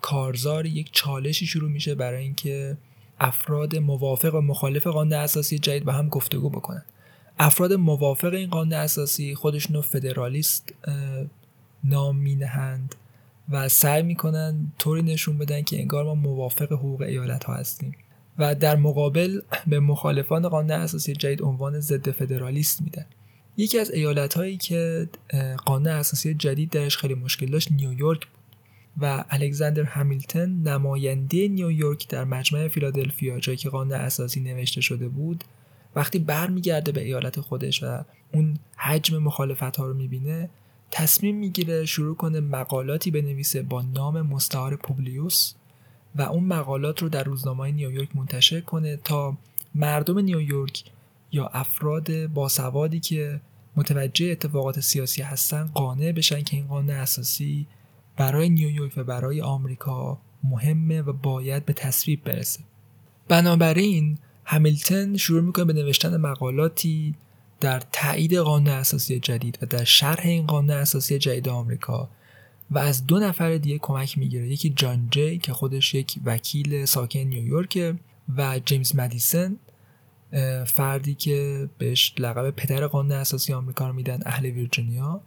کارزار 0.00 0.66
یک 0.66 0.88
چالشی 0.92 1.46
شروع 1.46 1.70
میشه 1.70 1.94
برای 1.94 2.22
اینکه 2.22 2.76
افراد 3.20 3.76
موافق 3.76 4.34
و 4.34 4.40
مخالف 4.40 4.86
قانون 4.86 5.12
اساسی 5.12 5.58
جدید 5.58 5.84
با 5.84 5.92
هم 5.92 6.08
گفتگو 6.08 6.50
بکنن. 6.50 6.84
افراد 7.38 7.72
موافق 7.72 8.32
این 8.34 8.50
قانون 8.50 8.72
اساسی 8.72 9.34
خودشون 9.34 9.76
رو 9.76 9.82
فدرالیست 9.82 10.74
نام 11.84 12.16
مینهند 12.16 12.94
و 13.48 13.68
سعی 13.68 14.02
می‌کنن 14.02 14.72
طوری 14.78 15.02
نشون 15.02 15.38
بدن 15.38 15.62
که 15.62 15.80
انگار 15.80 16.04
ما 16.04 16.14
موافق 16.14 16.72
حقوق 16.72 17.02
ایالت 17.02 17.44
ها 17.44 17.54
هستیم. 17.54 17.96
و 18.38 18.54
در 18.54 18.76
مقابل 18.76 19.40
به 19.66 19.80
مخالفان 19.80 20.48
قانون 20.48 20.70
اساسی 20.70 21.12
جدید 21.12 21.42
عنوان 21.42 21.80
ضد 21.80 22.10
فدرالیست 22.10 22.82
میدن. 22.82 23.06
یکی 23.56 23.78
از 23.78 23.90
ایالت 23.90 24.34
هایی 24.34 24.56
که 24.56 25.08
قانون 25.64 25.88
اساسی 25.88 26.34
جدید 26.34 26.70
درش 26.70 26.96
خیلی 26.96 27.14
مشکل 27.14 27.46
داشت 27.46 27.72
نیویورک 27.72 28.26
و 29.00 29.24
الکساندر 29.30 29.82
همیلتون 29.82 30.62
نماینده 30.62 31.48
نیویورک 31.48 32.08
در 32.08 32.24
مجمع 32.24 32.68
فیلادلفیا 32.68 33.40
جایی 33.40 33.58
که 33.58 33.68
قانون 33.70 33.92
اساسی 33.92 34.40
نوشته 34.40 34.80
شده 34.80 35.08
بود 35.08 35.44
وقتی 35.98 36.18
برمیگرده 36.18 36.92
به 36.92 37.04
ایالت 37.04 37.40
خودش 37.40 37.82
و 37.82 38.04
اون 38.32 38.58
حجم 38.76 39.18
مخالفت 39.18 39.76
ها 39.76 39.86
رو 39.86 39.94
می‌بینه 39.94 40.50
تصمیم 40.90 41.36
می‌گیره 41.36 41.84
شروع 41.84 42.16
کنه 42.16 42.40
مقالاتی 42.40 43.10
بنویسه 43.10 43.62
با 43.62 43.82
نام 43.82 44.22
مستعار 44.22 44.76
پوبلیوس 44.76 45.54
و 46.16 46.22
اون 46.22 46.44
مقالات 46.44 47.02
رو 47.02 47.08
در 47.08 47.24
روزنامه 47.24 47.72
نیویورک 47.72 48.16
منتشر 48.16 48.60
کنه 48.60 48.96
تا 48.96 49.36
مردم 49.74 50.18
نیویورک 50.18 50.84
یا 51.32 51.46
افراد 51.46 52.26
باسوادی 52.26 53.00
که 53.00 53.40
متوجه 53.76 54.26
اتفاقات 54.26 54.80
سیاسی 54.80 55.22
هستن 55.22 55.70
قانع 55.74 56.12
بشن 56.12 56.42
که 56.42 56.56
این 56.56 56.66
قانون 56.66 56.90
اساسی 56.90 57.66
برای 58.16 58.48
نیویورک 58.48 58.92
و 58.96 59.04
برای 59.04 59.40
آمریکا 59.40 60.18
مهمه 60.44 61.02
و 61.02 61.12
باید 61.12 61.64
به 61.64 61.72
تصویب 61.72 62.24
برسه. 62.24 62.60
بنابراین 63.28 64.18
همیلتون 64.50 65.16
شروع 65.16 65.42
می‌کنه 65.42 65.64
به 65.64 65.72
نوشتن 65.72 66.16
مقالاتی 66.16 67.14
در 67.60 67.82
تایید 67.92 68.34
قانون 68.34 68.68
اساسی 68.68 69.20
جدید 69.20 69.58
و 69.62 69.66
در 69.66 69.84
شرح 69.84 70.26
این 70.26 70.46
قانون 70.46 70.70
اساسی 70.70 71.18
جدید 71.18 71.48
آمریکا 71.48 72.08
و 72.70 72.78
از 72.78 73.06
دو 73.06 73.18
نفر 73.18 73.56
دیگه 73.56 73.78
کمک 73.78 74.18
می‌گیره. 74.18 74.48
یکی 74.48 74.70
جان 74.70 75.08
جی 75.10 75.38
که 75.38 75.52
خودش 75.52 75.94
یک 75.94 76.14
وکیل 76.24 76.84
ساکن 76.84 77.20
نیویورک 77.20 77.94
و 78.36 78.60
جیمز 78.64 78.96
مدیسن 78.96 79.56
فردی 80.66 81.14
که 81.14 81.68
بهش 81.78 82.14
لقب 82.18 82.50
پدر 82.50 82.86
قانون 82.86 83.12
اساسی 83.12 83.52
آمریکا 83.52 83.86
رو 83.86 83.92
میدن 83.92 84.20
اهل 84.26 84.46
ویرجینیا 84.46 85.20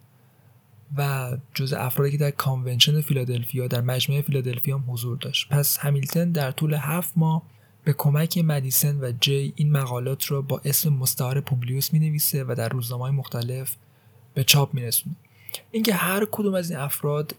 و 0.97 1.31
جز 1.53 1.73
افرادی 1.73 2.11
که 2.11 2.17
در 2.17 2.31
convention 2.31 3.01
فیلادلفیا 3.01 3.67
در 3.67 3.81
مجمع 3.81 4.21
فیلادلفیا 4.21 4.83
حضور 4.87 5.17
داشت. 5.17 5.49
پس 5.49 5.77
همیلتون 5.77 6.31
در 6.31 6.51
طول 6.51 6.73
هفت 6.73 7.13
ماه 7.15 7.41
به 7.83 7.93
کمک 7.93 8.37
مدیسن 8.37 8.99
و 8.99 9.11
جی 9.21 9.53
این 9.55 9.71
مقالات 9.71 10.25
رو 10.25 10.41
با 10.41 10.61
اسم 10.65 10.93
مستعار 10.93 11.41
پوبلیوس 11.41 11.93
می 11.93 11.99
نویسه 11.99 12.43
و 12.43 12.55
در 12.57 12.69
روزنامه 12.69 13.11
مختلف 13.11 13.75
به 14.33 14.43
چاپ 14.43 14.73
می 14.73 14.81
رسونه. 14.81 15.15
اینکه 15.71 15.93
هر 15.93 16.27
کدوم 16.31 16.53
از 16.53 16.71
این 16.71 16.79
افراد 16.79 17.35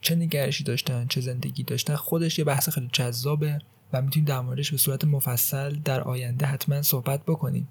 چه 0.00 0.14
نگرشی 0.14 0.64
داشتن 0.64 1.06
چه 1.06 1.20
زندگی 1.20 1.62
داشتن 1.62 1.96
خودش 1.96 2.38
یه 2.38 2.44
بحث 2.44 2.68
خیلی 2.68 2.88
جذابه 2.92 3.58
و 3.92 4.02
می‌تونیم 4.02 4.26
در 4.26 4.40
موردش 4.40 4.70
به 4.70 4.76
صورت 4.76 5.04
مفصل 5.04 5.76
در 5.84 6.00
آینده 6.00 6.46
حتما 6.46 6.82
صحبت 6.82 7.22
بکنیم 7.22 7.68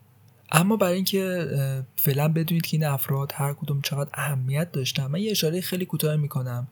اما 0.52 0.78
برای 0.78 0.96
اینکه 0.96 1.48
فعلا 1.96 2.28
بدونید 2.28 2.66
که 2.66 2.78
این 2.78 2.86
افراد 2.86 3.32
هر 3.36 3.54
کدوم 3.54 3.82
چقدر 3.82 4.10
اهمیت 4.14 4.72
داشتن 4.72 5.08
من 5.08 5.20
یه 5.20 5.32
اشاره 5.32 5.62
خیلی 5.62 5.86
کوتاه 5.86 6.16
می‌کنم 6.16 6.68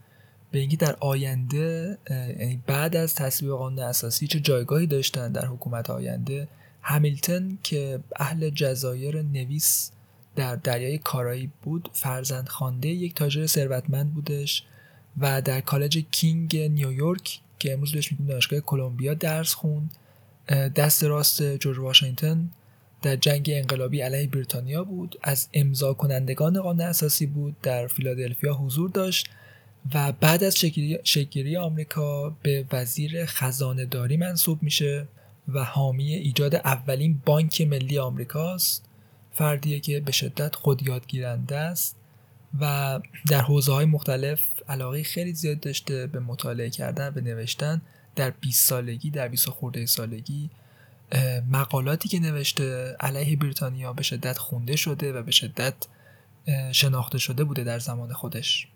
به 0.55 0.61
اینکه 0.61 0.77
در 0.77 0.95
آینده 0.99 1.97
یعنی 2.09 2.61
بعد 2.67 2.95
از 2.95 3.15
تصویب 3.15 3.51
قانون 3.51 3.79
اساسی 3.79 4.27
چه 4.27 4.39
جایگاهی 4.39 4.87
داشتن 4.87 5.31
در 5.31 5.45
حکومت 5.45 5.89
آینده؟ 5.89 6.47
همیلتون 6.81 7.57
که 7.63 7.99
اهل 8.15 8.49
جزایر 8.49 9.21
نویس 9.21 9.91
در 10.35 10.55
دریای 10.55 10.97
کارایی 10.97 11.51
بود 11.61 11.89
فرزند 11.93 12.49
خانده 12.49 12.87
یک 12.87 13.15
تاجر 13.15 13.45
ثروتمند 13.45 14.13
بودش 14.13 14.63
و 15.17 15.41
در 15.41 15.61
کالج 15.61 16.05
کینگ 16.11 16.57
نیویورک 16.57 17.39
که 17.59 17.73
امروز 17.73 17.91
بهش 17.91 18.11
میگیم 18.11 18.27
دانشگاه 18.27 18.59
کلمبیا 18.59 19.13
درس 19.13 19.53
خوند. 19.53 19.91
دست 20.75 21.03
راست 21.03 21.57
جورج 21.57 21.77
واشنگتن 21.77 22.49
در 23.01 23.15
جنگ 23.15 23.49
انقلابی 23.53 24.01
علیه 24.01 24.27
بریتانیا 24.27 24.83
بود. 24.83 25.19
از 25.23 25.47
امضا 25.53 25.93
کنندگان 25.93 26.61
قانون 26.61 26.81
اساسی 26.81 27.25
بود 27.25 27.55
در 27.61 27.87
فیلادلفیا 27.87 28.53
حضور 28.53 28.89
داشت. 28.89 29.29
و 29.93 30.11
بعد 30.11 30.43
از 30.43 30.57
شکلگیری 31.03 31.57
آمریکا 31.57 32.29
به 32.29 32.65
وزیر 32.71 33.25
خزانه 33.25 33.85
داری 33.85 34.17
منصوب 34.17 34.63
میشه 34.63 35.07
و 35.47 35.63
حامی 35.63 36.13
ایجاد 36.13 36.55
اولین 36.55 37.21
بانک 37.25 37.61
ملی 37.61 37.99
آمریکاست. 37.99 38.85
فردیه 39.33 39.79
که 39.79 39.99
به 39.99 40.11
شدت 40.11 40.55
خود 40.55 40.87
یادگیرنده 40.87 41.57
است 41.57 41.95
و 42.59 42.99
در 43.27 43.41
حوزه 43.41 43.73
های 43.73 43.85
مختلف 43.85 44.41
علاقه 44.69 45.03
خیلی 45.03 45.33
زیاد 45.33 45.59
داشته 45.59 46.07
به 46.07 46.19
مطالعه 46.19 46.69
کردن 46.69 47.09
به 47.09 47.21
نوشتن 47.21 47.81
در 48.15 48.29
20 48.29 48.69
سالگی 48.69 49.09
در 49.09 49.27
20 49.27 49.49
خورده 49.49 49.85
سالگی. 49.85 50.49
مقالاتی 51.51 52.09
که 52.09 52.19
نوشته 52.19 52.95
علیه 52.99 53.37
بریتانیا 53.37 53.93
به 53.93 54.03
شدت 54.03 54.37
خونده 54.37 54.75
شده 54.75 55.13
و 55.13 55.23
به 55.23 55.31
شدت 55.31 55.73
شناخته 56.71 57.17
شده 57.17 57.43
بوده 57.43 57.63
در 57.63 57.79
زمان 57.79 58.13
خودش. 58.13 58.67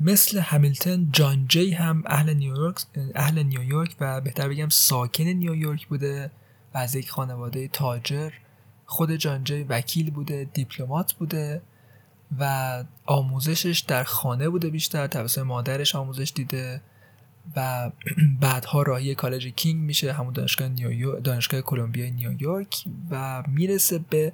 مثل 0.00 0.38
همیلتون 0.38 1.08
جان 1.12 1.46
جی 1.48 1.70
هم 1.70 2.02
اهل 2.06 2.34
نیویورک 2.34 2.76
اهل 3.14 3.42
نیویورک 3.42 3.96
و 4.00 4.20
بهتر 4.20 4.48
بگم 4.48 4.68
ساکن 4.68 5.24
نیویورک 5.24 5.86
بوده 5.86 6.30
و 6.74 6.78
از 6.78 6.96
یک 6.96 7.10
خانواده 7.10 7.68
تاجر. 7.68 8.30
خود 8.86 9.12
جان 9.12 9.44
جی 9.44 9.62
وکیل 9.62 10.10
بوده 10.10 10.48
دیپلمات 10.52 11.12
بوده 11.12 11.62
و 12.38 12.84
آموزشش 13.06 13.84
در 13.88 14.04
خانه 14.04 14.48
بوده 14.48 14.70
بیشتر 14.70 15.06
توسط 15.06 15.38
مادرش 15.38 15.94
آموزش 15.94 16.32
دیده 16.34 16.80
و 17.56 17.90
بعدها 18.40 18.82
راهی 18.82 19.14
کالج 19.14 19.46
کینگ 19.46 19.82
میشه 19.82 20.12
همون 20.12 20.32
دانشگاه 20.32 20.68
نیویورک 20.68 21.24
دانشگاه 21.24 21.60
کلمبیا 21.60 22.10
نیویورک 22.10 22.84
و 23.10 23.42
می‌رسه 23.48 23.98
به 23.98 24.32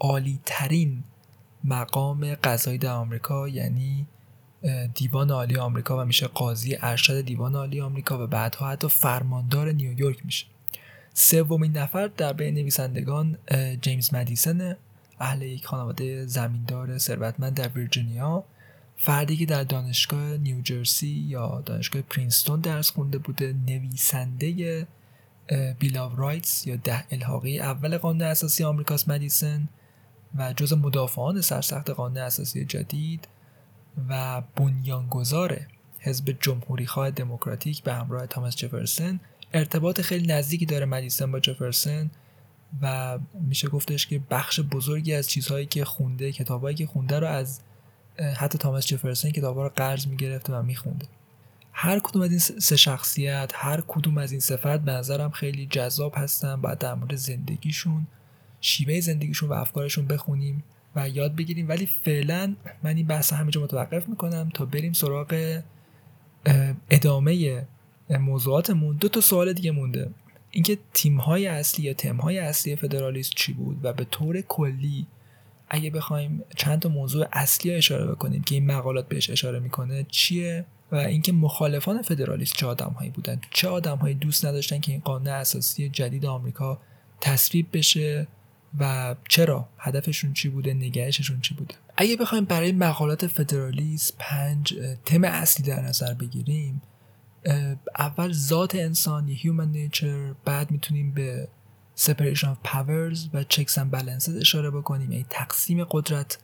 عالی 0.00 0.40
ترین 0.44 1.04
مقام 1.64 2.34
قضایی 2.34 2.78
در 2.78 2.92
آمریکا 2.92 3.48
یعنی 3.48 4.06
دیوان 4.94 5.30
عالی 5.30 5.56
آمریکا 5.56 6.02
و 6.02 6.04
میشه 6.04 6.26
قاضی 6.26 6.76
ارشد 6.80 7.20
دیوان 7.20 7.54
عالی 7.56 7.80
آمریکا 7.80 8.24
و 8.24 8.26
بعدها 8.26 8.70
حتی 8.70 8.88
فرماندار 8.88 9.72
نیویورک 9.72 10.24
میشه. 10.24 10.46
سومین 11.14 11.78
نفر 11.78 12.06
در 12.06 12.32
بین 12.32 12.54
نویسندگان 12.54 13.38
جیمز 13.80 14.14
مدیسن 14.14 14.76
اهل 15.20 15.42
یک 15.42 15.66
خانواده 15.66 16.26
زمیندار 16.26 16.98
ثروتمند 16.98 17.54
در 17.54 17.68
ویرجینیا 17.68 18.44
فردی 18.96 19.36
که 19.36 19.46
در 19.46 19.64
دانشگاه 19.64 20.36
نیوجرسی 20.36 21.26
یا 21.28 21.62
دانشگاه 21.66 22.02
پرینستون 22.02 22.60
درس 22.60 22.90
خونده 22.90 23.18
بوده 23.18 23.54
نویسنده 23.66 24.86
Bill 25.78 25.98
of 25.98 26.12
Rights 26.16 26.66
یا 26.66 26.76
ده 26.76 27.04
الحاقی 27.10 27.60
اول 27.60 27.98
قانون 27.98 28.22
اساسی 28.22 28.64
آمریکاست 28.64 29.08
مدیسن 29.08 29.68
و 30.34 30.52
جز 30.52 30.72
مدافعان 30.72 31.40
سرسخت 31.40 31.90
قانون 31.90 32.18
اساسی 32.18 32.64
جدید. 32.64 33.28
و 34.08 34.42
بنیانگذار 34.56 35.60
حزب 35.98 36.36
جمهوری 36.40 36.86
خواه 36.86 37.10
دموکراتیک 37.10 37.82
به 37.82 37.94
همراه 37.94 38.26
تاماس 38.26 38.56
جفرسون 38.56 39.20
ارتباط 39.54 40.00
خیلی 40.00 40.26
نزدیکی 40.26 40.66
داره 40.66 40.86
مدیسن 40.86 41.32
با 41.32 41.40
جفرسون 41.40 42.10
و 42.82 43.18
میشه 43.40 43.68
گفتش 43.68 44.06
که 44.06 44.20
بخش 44.30 44.60
بزرگی 44.60 45.14
از 45.14 45.28
چیزهایی 45.28 45.66
که 45.66 45.84
خونده 45.84 46.32
کتابهایی 46.32 46.76
که 46.76 46.86
خونده 46.86 47.18
رو 47.18 47.26
از 47.26 47.60
حتی 48.36 48.58
تاماس 48.58 48.86
جفرسون 48.86 49.30
کتابها 49.30 49.62
رو 49.62 49.68
قرض 49.76 50.06
می‌گرفته 50.06 50.52
و 50.52 50.62
میخونده. 50.62 51.06
هر 51.72 51.98
کدوم 51.98 52.22
از 52.22 52.30
این 52.30 52.38
سه 52.38 52.76
شخصیت 52.76 53.52
هر 53.54 53.80
کدوم 53.88 54.18
از 54.18 54.32
این 54.32 54.40
صفت 54.40 54.80
به 54.80 54.92
نظرم 54.92 55.30
خیلی 55.30 55.66
جذاب 55.66 56.12
هستن. 56.16 56.60
باید 56.60 56.78
در 56.78 56.94
مورد 56.94 57.16
زندگیشون 57.16 58.06
شیوه 58.60 59.00
زندگیشون 59.00 59.48
و 59.48 59.52
افکارشون 59.52 60.06
بخونیم. 60.06 60.62
و 60.96 61.08
یاد 61.08 61.36
بگیریم. 61.36 61.68
ولی 61.68 61.88
فعلا 62.04 62.54
من 62.82 62.96
این 62.96 63.06
بحث 63.06 63.32
همینجا 63.32 63.62
متوقف 63.62 64.08
می‌کنم 64.08 64.50
تا 64.54 64.64
بریم 64.64 64.92
سراغ 64.92 65.60
ادامه 66.90 67.64
موضوعاتمون. 68.10 68.96
دو 68.96 69.08
تا 69.08 69.20
سوال 69.20 69.52
دیگه 69.52 69.70
مونده. 69.70 70.10
اینکه 70.50 70.78
تیم 70.94 71.16
های 71.16 71.46
اصلی 71.46 71.84
یا 71.84 71.94
تم 71.94 72.16
های 72.16 72.38
اصلی 72.38 72.76
فدرالیست 72.76 73.32
چی 73.36 73.52
بود 73.52 73.78
و 73.82 73.92
به 73.92 74.04
طور 74.04 74.40
کلی 74.40 75.06
اگه 75.68 75.90
بخوایم 75.90 76.44
چند 76.56 76.78
تا 76.78 76.88
موضوع 76.88 77.26
اصلی 77.32 77.74
اشاره 77.74 78.06
بکنیم 78.06 78.42
که 78.42 78.54
این 78.54 78.66
مقالات 78.66 79.08
بهش 79.08 79.30
اشاره 79.30 79.58
می‌کنه 79.58 80.06
چیه؟ 80.10 80.64
و 80.92 80.96
اینکه 80.96 81.32
مخالفان 81.32 82.02
فدرالیست 82.02 82.56
چه 82.56 82.66
آدمهایی 82.66 83.10
بودن؟ 83.10 83.40
چه 83.50 83.68
آدمهایی 83.68 84.14
دوست 84.14 84.46
نداشتن 84.46 84.80
که 84.80 84.92
این 84.92 85.00
قانون 85.00 85.28
اساسی 85.28 85.88
جدید 85.88 86.26
آمریکا 86.26 86.78
تصویب 87.20 87.66
بشه؟ 87.72 88.26
و 88.78 89.14
چرا؟ 89.28 89.68
هدفشون 89.78 90.32
چی 90.32 90.48
بوده؟ 90.48 90.74
نگهششون 90.74 91.40
چی 91.40 91.54
بوده؟ 91.54 91.74
اگه 91.96 92.16
بخوایم 92.16 92.44
برای 92.44 92.72
مقالات 92.72 93.26
فدرالیست 93.26 94.14
پنج 94.18 94.74
تم 95.04 95.24
اصلی 95.24 95.66
در 95.66 95.80
نظر 95.80 96.14
بگیریم 96.14 96.82
اول 97.98 98.32
ذات 98.32 98.74
انسان 98.74 99.28
یا 99.28 99.36
human 99.36 99.76
nature 99.76 100.36
بعد 100.44 100.70
می‌تونیم 100.70 101.12
به 101.12 101.48
separation 101.98 102.46
of 102.46 102.68
powers 102.68 103.18
و 103.34 103.42
checks 103.42 103.74
and 103.74 103.94
balances 103.94 104.40
اشاره 104.40 104.70
بکنیم. 104.70 105.12
یعنی 105.12 105.26
تقسیم 105.30 105.84
قدرت 105.84 106.38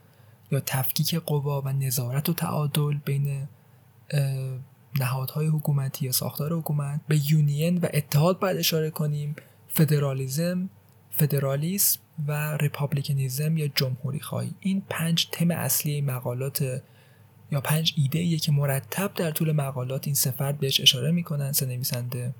یا 0.50 0.60
تفکیک 0.60 1.14
قوا 1.14 1.60
و 1.60 1.68
نظارت 1.72 2.28
و 2.28 2.32
تعادل 2.32 2.94
بین 3.04 3.48
نهادهای 5.00 5.46
حکومتی 5.46 6.06
یا 6.06 6.12
ساختار 6.12 6.52
حکومت. 6.52 7.00
به 7.08 7.30
یونین 7.32 7.78
و 7.78 7.86
اتحاد 7.94 8.38
باید 8.38 8.56
اشاره 8.56 8.90
کنیم. 8.90 9.36
فدرالیزم 9.68 10.70
فدرالیسم 11.18 12.00
و 12.28 12.56
ریپابلیکنیزم 12.56 13.56
یا 13.56 13.68
جمهوری 13.68 14.20
خواهی. 14.20 14.54
این 14.60 14.82
پنج 14.88 15.28
تم 15.32 15.50
اصلی 15.50 16.00
مقالات 16.00 16.82
یا 17.52 17.60
پنج 17.60 17.94
ایده 17.96 18.36
که 18.36 18.52
مرتب 18.52 19.14
در 19.14 19.30
طول 19.30 19.52
مقالات 19.52 20.06
این 20.06 20.14
سفر 20.14 20.52
بهش 20.52 20.80
اشاره 20.80 21.10
می‌کنن 21.10 21.52
سه 21.52 21.66
نویسنده. 21.66 22.34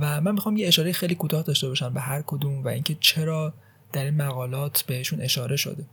و 0.00 0.20
من 0.20 0.32
می‌خوام 0.32 0.56
یه 0.56 0.68
اشاره 0.68 0.92
خیلی 0.92 1.14
کوتاه 1.14 1.42
داشته 1.42 1.68
باشم 1.68 1.94
به 1.94 2.00
هر 2.00 2.22
کدوم 2.22 2.64
و 2.64 2.68
اینکه 2.68 2.96
چرا 3.00 3.54
در 3.92 4.04
این 4.04 4.14
مقالات 4.14 4.82
بهشون 4.82 5.20
اشاره 5.20 5.56
شده. 5.56 5.84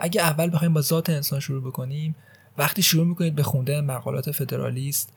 اگه 0.00 0.20
اول 0.22 0.50
بخوایم 0.50 0.74
با 0.74 0.80
ذات 0.80 1.10
انسان 1.10 1.40
شروع 1.40 1.62
بکنیم 1.62 2.16
وقتی 2.58 2.82
شروع 2.82 3.06
می‌کنید 3.06 3.34
به 3.34 3.42
خوندن 3.42 3.80
مقالات 3.80 4.30
فدرالیست 4.30 5.12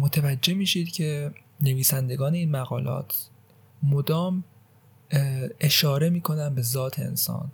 متوجه 0.00 0.54
میشید 0.54 0.92
که 0.92 1.30
نویسندگان 1.60 2.34
این 2.34 2.50
مقالات 2.50 3.28
مدام 3.86 4.44
اشاره 5.60 6.10
می‌کنن 6.10 6.54
به 6.54 6.62
ذات 6.62 6.98
انسان. 6.98 7.52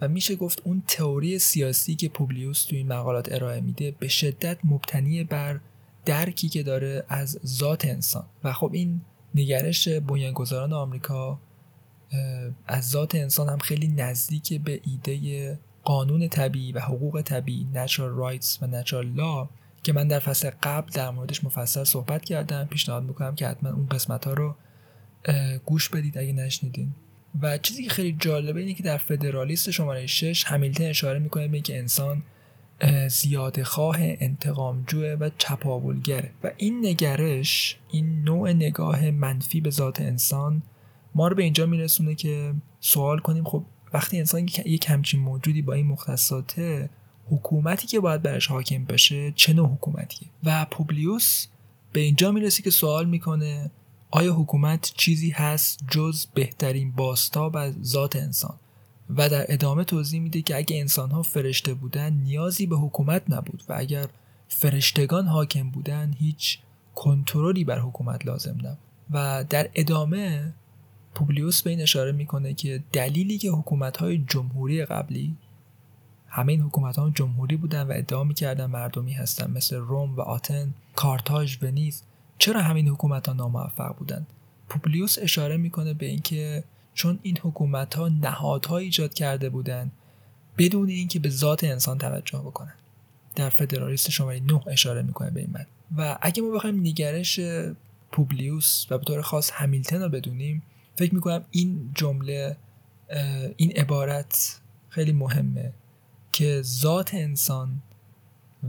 و 0.00 0.08
میشه 0.08 0.36
گفت 0.36 0.62
اون 0.64 0.82
تئوری 0.86 1.38
سیاسی 1.38 1.94
که 1.94 2.08
پوبلیوس 2.08 2.64
تو 2.64 2.76
این 2.76 2.88
مقالات 2.88 3.32
ارائه 3.32 3.60
میده 3.60 3.90
به 3.90 4.08
شدت 4.08 4.58
مبتنی 4.64 5.24
بر 5.24 5.60
درکی 6.04 6.48
که 6.48 6.62
داره 6.62 7.04
از 7.08 7.40
ذات 7.46 7.84
انسان. 7.84 8.24
و 8.44 8.52
خب 8.52 8.70
این 8.72 9.00
نگرش 9.34 9.88
بنیانگذاران 9.88 10.72
آمریکا 10.72 11.38
از 12.66 12.90
ذات 12.90 13.14
انسان 13.14 13.48
هم 13.48 13.58
خیلی 13.58 13.88
نزدیک 13.88 14.62
به 14.62 14.80
ایده 14.84 15.58
قانون 15.84 16.28
طبیعی 16.28 16.72
و 16.72 16.80
حقوق 16.80 17.22
طبیعی 17.24 17.66
natural 17.74 18.20
rights 18.20 18.62
و 18.62 18.82
natural 18.82 19.18
law 19.18 19.48
که 19.82 19.92
من 19.92 20.08
در 20.08 20.18
فصل 20.18 20.50
قبل 20.62 20.90
در 20.92 21.10
موردش 21.10 21.44
مفصل 21.44 21.84
صحبت 21.84 22.24
کردم. 22.24 22.64
پیشنهاد 22.64 23.02
می‌کنم 23.02 23.34
که 23.34 23.48
حتما 23.48 23.70
اون 23.70 23.86
قسمت 23.86 24.24
ها 24.24 24.32
رو 24.32 24.54
گوش 25.64 25.88
بدید 25.88 26.18
اگه 26.18 26.32
نشنیدین. 26.32 26.94
و 27.42 27.58
چیزی 27.58 27.82
که 27.82 27.90
خیلی 27.90 28.16
جالبه 28.20 28.60
اینه 28.60 28.74
که 28.74 28.82
در 28.82 28.96
فدرالیست 28.96 29.70
شماره 29.70 30.06
6 30.06 30.44
همیلتن 30.44 30.84
اشاره 30.84 31.18
می‌کنه 31.18 31.48
به 31.48 31.60
که 31.60 31.78
انسان 31.78 32.22
زیاده 33.08 33.64
خواه 33.64 33.96
انتقامجوه 34.00 35.08
و 35.08 35.30
چپاولگره. 35.38 36.30
و 36.44 36.50
این 36.56 36.86
نگرش 36.86 37.76
این 37.90 38.22
نوع 38.22 38.52
نگاه 38.52 39.10
منفی 39.10 39.60
به 39.60 39.70
ذات 39.70 40.00
انسان 40.00 40.62
ما 41.14 41.28
رو 41.28 41.36
به 41.36 41.42
اینجا 41.42 41.66
میرسونه 41.66 42.14
که 42.14 42.54
سوال 42.80 43.18
کنیم 43.18 43.44
خب 43.44 43.64
وقتی 43.92 44.18
انسان 44.18 44.48
یک 44.66 44.84
همچین 44.88 45.20
موجودی 45.20 45.62
با 45.62 45.72
این 45.72 45.86
مختصاته 45.86 46.90
حکومتی 47.30 47.86
که 47.86 48.00
باید 48.00 48.22
برش 48.22 48.46
حاکم 48.46 48.84
بشه 48.84 49.32
چه 49.32 49.52
نوع 49.52 49.68
حکومتیه؟ 49.68 50.28
و 50.44 50.66
پوبلیوس 50.70 51.46
به 51.92 52.00
اینجا 52.00 52.32
می‌رسی 52.32 52.62
که 52.62 52.70
سوال 52.70 53.08
می‌کنه 53.08 53.70
آیا 54.16 54.34
حکومت 54.34 54.92
چیزی 54.96 55.30
هست 55.30 55.80
جز 55.90 56.26
بهترین 56.26 56.92
باستاب 56.92 57.56
از 57.56 57.74
ذات 57.82 58.16
انسان؟ 58.16 58.54
و 59.10 59.28
در 59.28 59.46
ادامه 59.48 59.84
توضیح 59.84 60.20
میده 60.20 60.42
که 60.42 60.56
اگه 60.56 60.76
انسان 60.76 61.10
ها 61.10 61.22
فرشته 61.22 61.74
بودن 61.74 62.12
نیازی 62.12 62.66
به 62.66 62.76
حکومت 62.76 63.22
نبود 63.28 63.62
و 63.68 63.74
اگر 63.76 64.08
فرشتگان 64.48 65.26
حاکم 65.26 65.70
بودن 65.70 66.14
هیچ 66.18 66.58
کنترلی 66.94 67.64
بر 67.64 67.78
حکومت 67.78 68.26
لازم 68.26 68.56
نبود. 68.58 68.78
و 69.10 69.44
در 69.50 69.68
ادامه 69.74 70.52
پوبلیوس 71.14 71.62
به 71.62 71.70
این 71.70 71.80
اشاره 71.80 72.12
می‌کنه 72.12 72.54
که 72.54 72.82
دلیلی 72.92 73.38
که 73.38 73.50
حکومت 73.50 73.96
های 73.96 74.18
جمهوری 74.18 74.84
قبلی 74.84 75.36
همه 76.28 76.52
این 76.52 76.60
حکومت 76.60 76.98
ها 76.98 77.10
جمهوری 77.10 77.56
بودن 77.56 77.82
و 77.82 77.92
ادعا 77.96 78.24
می‌کردن 78.24 78.66
مردمی 78.66 79.12
هستن 79.12 79.50
مثل 79.50 79.76
روم 79.76 80.16
و 80.16 80.20
آتن 80.20 80.74
کارتاژ 80.94 81.56
ونیز 81.62 82.02
چرا 82.38 82.62
همین 82.62 82.88
حکومت 82.88 83.28
ها 83.28 83.32
ناموفق 83.32 83.96
بودن؟ 83.96 84.26
پوبلیوس 84.68 85.18
اشاره 85.18 85.56
می‌کنه 85.56 85.94
به 85.94 86.06
اینکه 86.06 86.64
چون 86.94 87.18
این 87.22 87.38
حکومت 87.38 87.94
ها 87.94 88.08
نهادها 88.08 88.78
ایجاد 88.78 89.14
کرده 89.14 89.48
بودند 89.48 89.92
بدون 90.58 90.88
اینکه 90.88 91.18
به 91.18 91.30
ذات 91.30 91.64
انسان 91.64 91.98
توجه 91.98 92.38
بکنن. 92.38 92.74
در 93.34 93.48
فدرالیست 93.48 94.10
شماره 94.10 94.40
9 94.40 94.60
اشاره 94.68 95.02
می‌کنه 95.02 95.30
به 95.30 95.40
این 95.40 95.50
من 95.52 95.66
و 95.96 96.18
اگه 96.22 96.42
ما 96.42 96.50
بخوایم 96.50 96.80
نگرش 96.80 97.40
پوبلیوس 98.12 98.86
و 98.90 98.98
به 98.98 99.04
طور 99.04 99.22
خاص 99.22 99.50
همیلتن 99.54 100.02
رو 100.02 100.08
بدونیم 100.08 100.62
فکر 100.96 101.14
می‌کنم 101.14 101.44
این 101.50 101.90
جمله 101.94 102.56
این 103.56 103.72
عبارت 103.72 104.60
خیلی 104.88 105.12
مهمه 105.12 105.72
که 106.32 106.62
ذات 106.62 107.14
انسان 107.14 107.82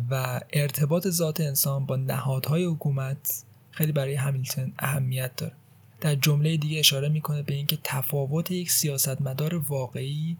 و 0.09 0.41
ارتباط 0.53 1.07
ذات 1.07 1.41
انسان 1.41 1.85
با 1.85 1.95
نهادهای 1.95 2.65
حکومت 2.65 3.43
خیلی 3.77 3.91
برای 3.91 4.15
همیلتن 4.15 4.73
اهمیت 4.79 5.35
داره. 5.35 5.53
در 6.01 6.15
جمله 6.15 6.57
دیگه 6.57 6.79
اشاره 6.79 7.09
می‌کنه 7.09 7.43
به 7.43 7.53
اینکه 7.53 7.77
تفاوت 7.83 8.51
یک 8.51 8.71
سیاستمدار 8.71 9.55
واقعی 9.55 10.37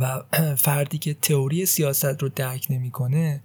و 0.00 0.22
فردی 0.56 0.98
که 0.98 1.14
تئوری 1.14 1.66
سیاست 1.66 2.22
رو 2.22 2.28
درک 2.28 2.66
نمی‌کنه 2.70 3.42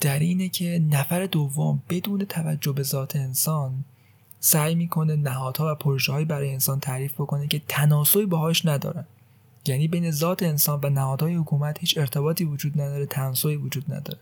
در 0.00 0.18
اینه 0.18 0.48
که 0.48 0.82
نفر 0.90 1.26
دوم 1.26 1.82
بدون 1.90 2.24
توجه 2.24 2.72
به 2.72 2.82
ذات 2.82 3.16
انسان 3.16 3.84
سعی 4.40 4.74
می‌کنه 4.74 5.16
نهادها 5.16 5.72
و 5.72 5.74
پروژه 5.74 6.24
برای 6.24 6.52
انسان 6.52 6.80
تعریف 6.80 7.14
بکنه 7.14 7.46
که 7.46 7.62
تناسبی 7.68 8.26
باهاش 8.26 8.66
ندارن. 8.66 9.06
یعنی 9.66 9.88
بین 9.88 10.10
ذات 10.10 10.42
انسان 10.42 10.80
و 10.82 10.90
نهادهای 10.90 11.34
حکومت 11.34 11.78
هیچ 11.78 11.98
ارتباطی 11.98 12.44
وجود 12.44 12.80
نداره 12.80 13.06
تناسبی 13.06 13.56
وجود 13.56 13.92
نداره. 13.92 14.20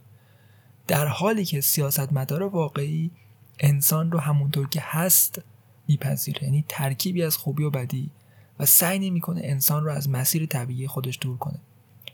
در 0.87 1.07
حالی 1.07 1.45
که 1.45 1.61
سیاستمدار 1.61 2.43
واقعی 2.43 3.11
انسان 3.59 4.13
رو 4.13 4.19
همونطور 4.19 4.69
که 4.69 4.81
هست 4.85 5.43
میپذیره. 5.89 6.45
یعنی 6.45 6.65
ترکیبی 6.69 7.23
از 7.23 7.37
خوبی 7.37 7.65
و 7.65 7.71
بدی. 7.71 8.11
و 8.59 8.67
سعی 8.67 8.99
نمی‌کنه 8.99 9.41
انسان 9.45 9.85
رو 9.85 9.93
از 9.93 10.09
مسیر 10.09 10.47
طبیعی 10.47 10.87
خودش 10.87 11.19
دور 11.21 11.37
کنه. 11.37 11.61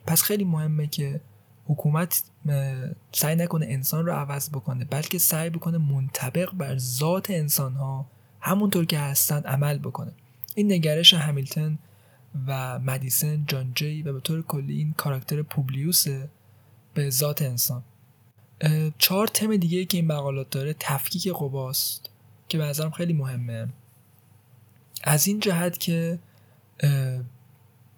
پس 0.06 0.22
خیلی 0.22 0.44
مهمه 0.44 0.86
که 0.86 1.20
حکومت 1.66 2.22
سعی 3.12 3.36
نکنه 3.36 3.66
انسان 3.66 4.06
رو 4.06 4.12
عوض 4.12 4.50
بکنه 4.50 4.84
بلکه 4.84 5.18
سعی 5.18 5.50
بکنه 5.50 5.78
منطبق 5.78 6.52
بر 6.54 6.78
ذات 6.78 7.30
انسان 7.30 7.74
ها 7.74 8.06
همونطور 8.40 8.84
که 8.84 8.98
هستن 8.98 9.42
عمل 9.42 9.78
بکنه. 9.78 10.12
این 10.54 10.72
نگرش 10.72 11.14
همیلتن 11.14 11.78
و 12.46 12.78
مدیسن 12.78 13.44
جان 13.46 13.72
جی 13.74 14.02
و 14.02 14.12
به 14.12 14.20
طور 14.20 14.42
کلی 14.42 14.78
این 14.78 14.92
کاراکتر 14.92 15.42
پوبلیوس 15.42 16.04
به 16.94 17.10
ذات 17.10 17.42
انسان. 17.42 17.82
چهار 18.98 19.26
تم 19.26 19.56
دیگه 19.56 19.84
که 19.84 19.98
این 19.98 20.06
مقالات 20.06 20.50
داره 20.50 20.74
تفکیک 20.80 21.28
قباست 21.28 22.10
که 22.48 22.58
به 22.58 22.64
نظرم 22.64 22.90
خیلی 22.90 23.12
مهمه. 23.12 23.68
از 25.02 25.28
این 25.28 25.40
جهت 25.40 25.78
که 25.78 26.18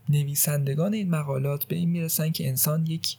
نویسندگان 0.08 0.94
این 0.94 1.10
مقالات 1.10 1.64
به 1.64 1.76
این 1.76 1.90
می‌رسن 1.90 2.30
که 2.30 2.48
انسان 2.48 2.86
یک 2.86 3.16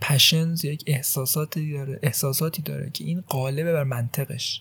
پشنز 0.00 0.64
یک 0.64 0.84
احساساتی 0.86 1.72
داره 1.72 1.98
احساساتی 2.02 2.62
داره 2.62 2.90
که 2.90 3.04
این 3.04 3.20
غالبه 3.20 3.72
بر 3.72 3.84
منطقش. 3.84 4.60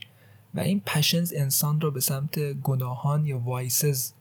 و 0.53 0.59
این 0.59 0.81
passions 0.85 1.33
انسان 1.35 1.81
رو 1.81 1.91
به 1.91 1.99
سمت 1.99 2.39
گناهان 2.53 3.25
یا 3.25 3.39
vices 3.39 4.11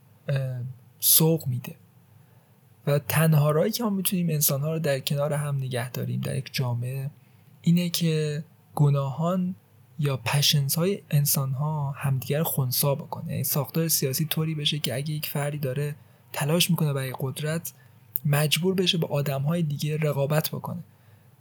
سوق 1.00 1.46
میده. 1.46 1.74
و 2.86 2.98
تنها 2.98 3.50
راهی 3.50 3.72
که 3.72 3.82
ما 3.82 3.90
می‌تونیم 3.90 4.30
انسان 4.30 4.60
ها 4.60 4.72
رو 4.72 4.78
در 4.78 5.00
کنار 5.00 5.32
هم 5.32 5.56
نگه 5.56 5.90
داریم 5.90 6.20
در 6.20 6.36
یک 6.36 6.48
جامعه 6.52 7.10
اینه 7.62 7.90
که 7.90 8.44
گناهان 8.74 9.54
یا 9.98 10.16
passions 10.16 10.74
های 10.74 11.02
انسان 11.10 11.52
ها 11.52 11.90
همدیگر 11.90 12.42
خونسا 12.42 12.94
بکنه. 12.94 13.30
یعنی 13.30 13.44
ساختار 13.44 13.88
سیاسی 13.88 14.24
طوری 14.24 14.54
بشه 14.54 14.78
که 14.78 14.94
اگه 14.94 15.10
یک 15.10 15.28
فردی 15.28 15.58
داره 15.58 15.96
تلاش 16.32 16.70
می‌کنه 16.70 16.92
برای 16.92 17.14
قدرت 17.20 17.72
مجبور 18.24 18.74
بشه 18.74 18.98
با 18.98 19.08
آدم 19.08 19.42
های 19.42 19.62
دیگه 19.62 19.96
رقابت 19.96 20.48
بکنه. 20.48 20.84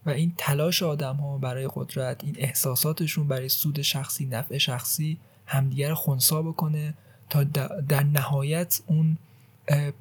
و 0.05 0.09
این 0.09 0.33
تلاش 0.37 0.83
آدم 0.83 1.15
ها 1.15 1.37
برای 1.37 1.69
قدرت 1.75 2.23
این 2.23 2.35
احساساتشون 2.39 3.27
برای 3.27 3.49
سود 3.49 3.81
شخصی 3.81 4.25
نفع 4.25 4.57
شخصی 4.57 5.17
همدیگر 5.45 5.93
خونسا 5.93 6.41
بکنه 6.41 6.93
تا 7.29 7.43
در 7.87 8.03
نهایت 8.03 8.81
اون 8.87 9.17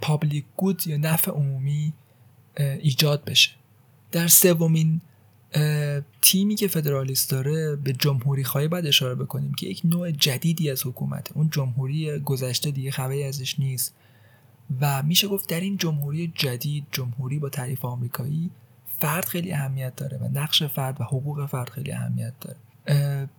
پابلیک 0.00 0.44
گود 0.56 0.86
یا 0.86 0.96
نفع 0.96 1.30
عمومی 1.30 1.92
ایجاد 2.58 3.24
بشه. 3.24 3.50
در 4.12 4.26
سومین 4.26 5.00
تیمی 6.22 6.54
که 6.54 6.68
فدرالیست 6.68 7.30
داره 7.30 7.76
به 7.76 7.92
جمهوری 7.92 8.44
خواهی 8.44 8.68
باید 8.68 8.86
اشاره 8.86 9.14
بکنیم 9.14 9.54
که 9.54 9.66
یک 9.66 9.80
نوع 9.84 10.10
جدیدی 10.10 10.70
از 10.70 10.86
حکومت 10.86 11.32
اون 11.34 11.50
جمهوری 11.50 12.18
گذشته 12.18 12.70
دیگه 12.70 12.90
خبری 12.90 13.24
ازش 13.24 13.58
نیست. 13.58 13.94
و 14.80 15.02
میشه 15.02 15.28
گفت 15.28 15.48
در 15.48 15.60
این 15.60 15.76
جمهوری 15.76 16.32
جدید 16.34 16.86
جمهوری 16.92 17.38
با 17.38 17.48
تعریف 17.48 17.84
آمریکایی 17.84 18.50
فرد 18.98 19.24
خیلی 19.24 19.52
اهمیت 19.52 19.96
داره 19.96 20.18
و 20.18 20.28
نقش 20.32 20.62
فرد 20.62 21.00
و 21.00 21.04
حقوق 21.04 21.46
فرد 21.46 21.68
خیلی 21.68 21.92
اهمیت 21.92 22.32
داره. 22.40 22.56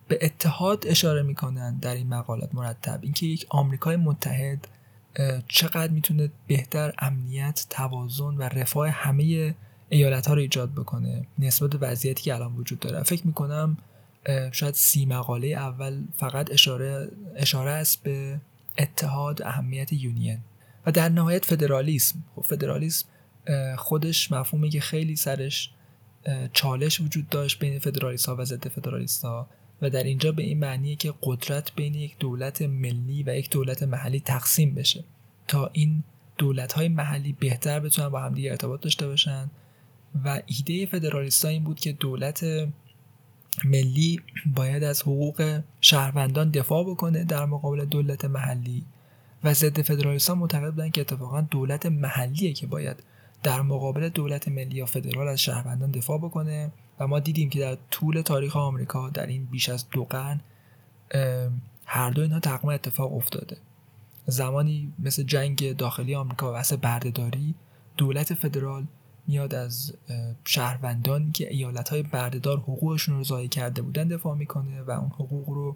به 0.08 0.20
اتحاد 0.22 0.88
اشاره 0.88 1.24
می‌کنن 1.24 1.78
در 1.78 1.96
این 1.96 2.08
مقالات 2.08 2.56
مرتب. 2.56 3.00
اینکه 3.02 3.26
یک 3.26 3.46
آمریکای 3.50 3.96
متحد 3.96 4.68
چقدر 5.48 5.92
می‌تونه 5.92 6.32
بهتر 6.48 6.94
امنیت 7.00 7.66
توازن 7.70 8.24
و 8.24 8.42
رفاه 8.42 8.90
همه 8.90 9.56
ایالت 9.90 10.28
ها 10.28 10.34
رو 10.34 10.40
ایجاد 10.40 10.72
بکنه. 10.72 11.28
نسبت 11.40 11.72
وضعیتی 11.82 12.24
که 12.24 12.36
الان 12.36 12.56
وجود 12.56 12.80
داره. 12.80 13.04
فکر 13.04 13.28
می‌کنم 13.28 13.78
شاید 14.52 14.74
سی 14.74 15.06
مقاله 15.06 15.48
اول 15.48 16.04
فقط 16.18 16.52
اشاره 16.52 17.12
اشاره 17.36 17.72
است 17.72 18.04
به 18.04 18.42
اتحاد 18.78 19.42
اهمیت 19.42 19.94
یونین. 19.94 20.40
و 20.86 20.92
در 20.92 21.10
نهایت 21.10 21.46
فدرالیسم. 21.46 22.24
خب 22.36 22.42
فدرالیسم 22.42 23.08
خودش 23.78 24.32
مفهومی 24.32 24.70
که 24.70 24.80
خیلی 24.80 25.16
سرش 25.16 25.72
چالش 26.54 27.02
وجود 27.02 27.30
داشت 27.30 27.60
بین 27.60 27.80
فدرالیست 27.80 28.26
ها 28.26 28.36
و 28.36 28.46
ضد 28.46 28.68
فدرالیست 28.68 29.26
ها 29.26 29.50
و 29.82 29.90
در 29.90 30.04
اینجا 30.04 30.32
به 30.32 30.44
این 30.44 30.60
معنیه 30.60 30.96
که 30.96 31.14
قدرت 31.24 31.76
بین 31.76 31.96
یک 31.96 32.18
دولت 32.18 32.62
ملی 32.62 33.24
و 33.24 33.36
یک 33.36 33.50
دولت 33.50 33.84
محلی 33.84 34.20
تقسیم 34.20 34.76
بشه. 34.76 35.04
تا 35.48 35.70
این 35.74 36.04
دولت 36.38 36.74
های 36.74 36.88
محلی 36.88 37.34
بهتر 37.34 37.80
بتونن 37.80 38.10
با 38.10 38.20
همدیگه 38.20 38.52
ارتباط 38.52 38.82
داشته 38.82 39.08
باشن. 39.08 39.50
و 40.26 40.42
ایده 40.46 40.86
فدرالیست 40.86 41.46
این 41.46 41.64
بود 41.64 41.80
که 41.80 41.92
دولت 41.92 42.46
ملی 43.66 44.22
باید 44.56 44.84
از 44.84 45.02
حقوق 45.02 45.62
شهروندان 45.82 46.50
دفاع 46.50 46.84
بکنه 46.84 47.24
در 47.24 47.46
مقابل 47.46 47.86
دولت 47.86 48.26
محلی. 48.26 48.86
و 49.44 49.54
ضد 49.54 49.82
فدرالیست 49.82 50.32
معتقد 50.32 50.72
بودن 50.72 50.90
که 50.90 51.02
اتفاقا 51.02 51.42
دولت 51.42 51.86
محلیه 51.86 52.54
که 52.54 52.68
باید 52.68 53.04
در 53.44 53.62
مقابل 53.62 54.10
دولت 54.10 54.48
ملی 54.48 54.76
یا 54.76 54.86
فدرال 54.86 55.28
از 55.28 55.42
شهروندان 55.42 55.92
دفاع 55.92 56.18
بکنه. 56.18 56.72
و 57.00 57.08
ما 57.08 57.20
دیدیم 57.20 57.50
که 57.50 57.60
در 57.60 57.78
طول 57.92 58.22
تاریخ 58.22 58.56
آمریکا 58.56 59.10
در 59.10 59.26
این 59.26 59.46
بیش 59.46 59.70
از 59.70 59.90
دو 59.90 60.06
قرن 60.06 60.42
هر 61.86 62.12
دو 62.12 62.22
اینها 62.22 62.40
تقریبا 62.40 62.72
اتفاق 62.72 63.14
افتاده. 63.14 63.58
زمانی 64.26 64.94
مثل 65.00 65.24
جنگ 65.24 65.76
داخلی 65.76 66.16
آمریکا 66.16 66.52
و 66.52 66.54
بحث 66.54 66.74
بردهداری 66.74 67.56
دولت 67.98 68.34
فدرال 68.34 68.88
میاد 69.30 69.56
از 69.56 69.94
شهروندانی 70.46 71.32
که 71.32 71.54
ایالت 71.54 71.90
های 71.90 72.04
بردهدار 72.04 72.58
حقوقشون 72.58 73.16
رو 73.16 73.24
ضایع 73.24 73.48
کرده 73.48 73.82
بودن 73.82 74.08
دفاع 74.08 74.36
می‌کنه 74.36 74.82
و 74.82 74.92
اون 74.92 75.10
حقوق 75.10 75.50
رو 75.50 75.76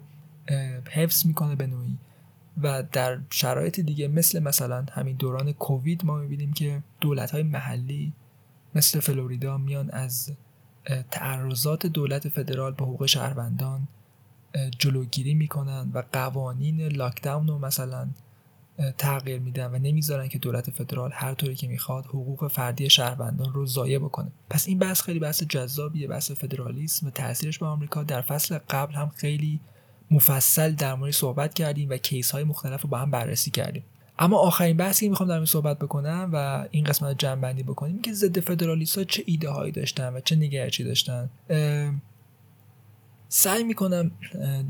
حفظ 0.90 1.26
می‌کنه 1.26 1.54
به 1.54 1.66
نوعی. 1.66 1.98
و 2.62 2.82
در 2.82 3.18
شرایط 3.30 3.80
دیگه 3.80 4.08
مثل 4.08 4.42
مثلا 4.42 4.86
همین 4.92 5.16
دوران 5.16 5.52
کووید 5.52 6.04
ما 6.04 6.16
می‌بینیم 6.16 6.52
که 6.52 6.82
دولت 7.00 7.30
های 7.30 7.42
محلی 7.42 8.12
مثل 8.74 9.00
فلوریدا 9.00 9.58
میان 9.58 9.90
از 9.90 10.32
تعرضات 11.10 11.86
دولت 11.86 12.28
فدرال 12.28 12.72
به 12.72 12.84
حقوق 12.84 13.06
شهروندان 13.06 13.88
جلوگیری 14.78 15.34
می‌کنن 15.34 15.90
و 15.94 16.02
قوانین 16.12 16.80
لاکداون 16.80 17.48
رو 17.48 17.58
مثلا 17.58 18.08
تغییر 18.98 19.38
میدن 19.38 19.66
و 19.66 19.78
نمی‌ذارن 19.78 20.28
که 20.28 20.38
دولت 20.38 20.70
فدرال 20.70 21.10
هر 21.14 21.34
طوری 21.34 21.54
که 21.54 21.68
می‌خواد 21.68 22.06
حقوق 22.06 22.48
فردی 22.52 22.90
شهروندان 22.90 23.52
رو 23.52 23.66
ضایع 23.66 23.98
بکنه. 23.98 24.32
پس 24.50 24.68
این 24.68 24.78
بحث 24.78 25.02
خیلی 25.02 25.18
بحث 25.18 25.42
جذابیه 25.42 26.08
بحث 26.08 26.30
فدرالیسم 26.30 27.06
و 27.06 27.10
تاثیرش 27.10 27.58
به 27.58 27.66
آمریکا. 27.66 28.02
در 28.02 28.20
فصل 28.20 28.58
قبل 28.70 28.94
هم 28.94 29.08
خیلی 29.08 29.60
مفصل 30.10 30.70
در 30.70 30.94
مورد 30.94 31.10
صحبت 31.10 31.54
کردیم 31.54 31.90
و 31.90 31.96
کیس 31.96 32.30
های 32.30 32.44
مختلف 32.44 32.82
رو 32.82 32.90
با 32.90 32.98
هم 32.98 33.10
بررسی 33.10 33.50
کردیم. 33.50 33.84
اما 34.18 34.38
آخرین 34.38 34.76
بحثی 34.76 35.06
که 35.06 35.10
می‌خوام 35.10 35.28
در 35.28 35.34
مورد 35.34 35.48
صحبت 35.48 35.78
بکنم 35.78 36.30
و 36.32 36.66
این 36.70 36.84
قسمت 36.84 37.18
جمع 37.18 37.40
بندی 37.40 37.62
بکنیم 37.62 38.02
که 38.02 38.12
ضد 38.12 38.40
فدرالیست 38.40 39.02
چه 39.02 39.22
ایده 39.26 39.50
هایی 39.50 39.72
داشتن 39.72 40.14
و 40.14 40.20
چه 40.20 40.36
نگرچی 40.36 40.84
داشتن. 40.84 41.30
سعی 43.28 43.64
می‌کنم 43.64 44.10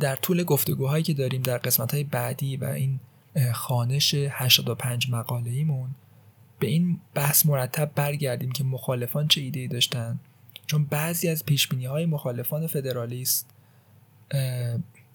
در 0.01 0.17
طول 0.17 0.45
گفتگوهایی 0.45 1.05
که 1.05 1.14
داریم 1.14 1.43
در 1.43 1.59
قسمت 1.59 1.95
های 1.95 2.05
بعدی 2.05 2.57
و 2.57 2.64
این 2.64 3.01
خانش 3.53 4.14
85 4.14 5.11
مقاله 5.11 5.51
ایمون 5.51 5.94
به 6.59 6.66
این 6.66 7.01
بحث 7.14 7.47
مرتب 7.47 7.90
برگردیم 7.94 8.53
که 8.53 8.64
مخالفان 8.64 9.29
چه 9.29 9.40
ایده 9.40 9.66
داشتن. 9.66 10.20
چون 10.66 10.85
بعضی 10.85 11.29
از 11.29 11.44
پیش 11.44 11.73
های 11.73 12.07
مخالفان 12.07 12.66
فدرالیست 12.66 13.51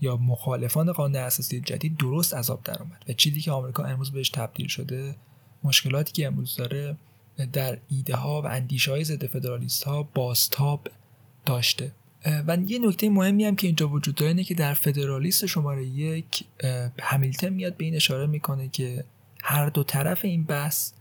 یا 0.01 0.17
مخالفان 0.17 0.91
قانون 0.91 1.15
اساسی 1.15 1.61
جدید 1.61 1.97
درست 1.97 2.33
عذاب 2.33 2.63
در 2.63 2.81
اومد 2.81 3.05
و 3.09 3.13
چیزی 3.13 3.41
که 3.41 3.51
آمریکا 3.51 3.83
امروز 3.83 4.11
بهش 4.11 4.29
تبدیل 4.29 4.67
شده 4.67 5.15
مشکلاتی 5.63 6.11
که 6.11 6.27
امروز 6.27 6.55
داره 6.55 6.97
در 7.53 7.79
ایده 7.89 8.15
ها 8.15 8.41
و 8.41 8.45
اندیشه 8.45 8.91
های 8.91 9.03
ضد 9.03 9.25
فدرالیست 9.25 9.83
ها 9.83 10.03
باستاب 10.03 10.87
داشته. 11.45 11.91
و 12.25 12.57
یه 12.65 12.79
نکته 12.79 13.09
مهمی 13.09 13.45
هم 13.45 13.55
که 13.55 13.67
اینجا 13.67 13.89
وجود 13.89 14.15
داره 14.15 14.27
اینه 14.27 14.43
که 14.43 14.53
در 14.53 14.73
فدرالیست 14.73 15.45
شماره 15.45 15.85
یک 15.85 16.45
همیلتن 16.99 17.49
میاد 17.49 17.77
به 17.77 17.85
این 17.85 17.95
اشاره 17.95 18.27
می‌کنه 18.27 18.67
که 18.67 19.03
هر 19.43 19.69
دو 19.69 19.83
طرف 19.83 20.25
این 20.25 20.43
بحث 20.43 20.91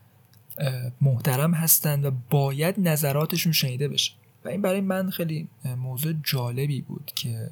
محترم 1.00 1.54
هستند 1.54 2.04
و 2.04 2.10
باید 2.30 2.74
نظراتشون 2.78 3.52
شنیده 3.52 3.88
بشه. 3.88 4.12
و 4.44 4.48
این 4.48 4.62
برای 4.62 4.80
من 4.80 5.10
خیلی 5.10 5.48
موضوع 5.76 6.12
جالبی 6.22 6.80
بود 6.80 7.12
که 7.14 7.50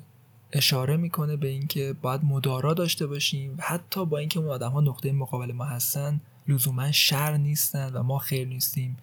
اشاره 0.52 0.96
می‌کنه 0.96 1.36
به 1.36 1.48
اینکه 1.48 1.94
باید 2.02 2.24
مدارا 2.24 2.74
داشته 2.74 3.06
باشیم. 3.06 3.54
و 3.58 3.62
حتی 3.62 4.06
با 4.06 4.18
اینکه 4.18 4.40
اون 4.40 4.48
آدم 4.48 4.70
ها 4.70 4.80
نقطه 4.80 5.12
مقابل 5.12 5.52
ما 5.52 5.64
هستن 5.64 6.20
لزوما 6.48 6.92
شر 6.92 7.36
نیستن 7.36 7.92
و 7.92 8.02
ما 8.02 8.18
خیر 8.18 8.48
نیستیم. 8.48 8.96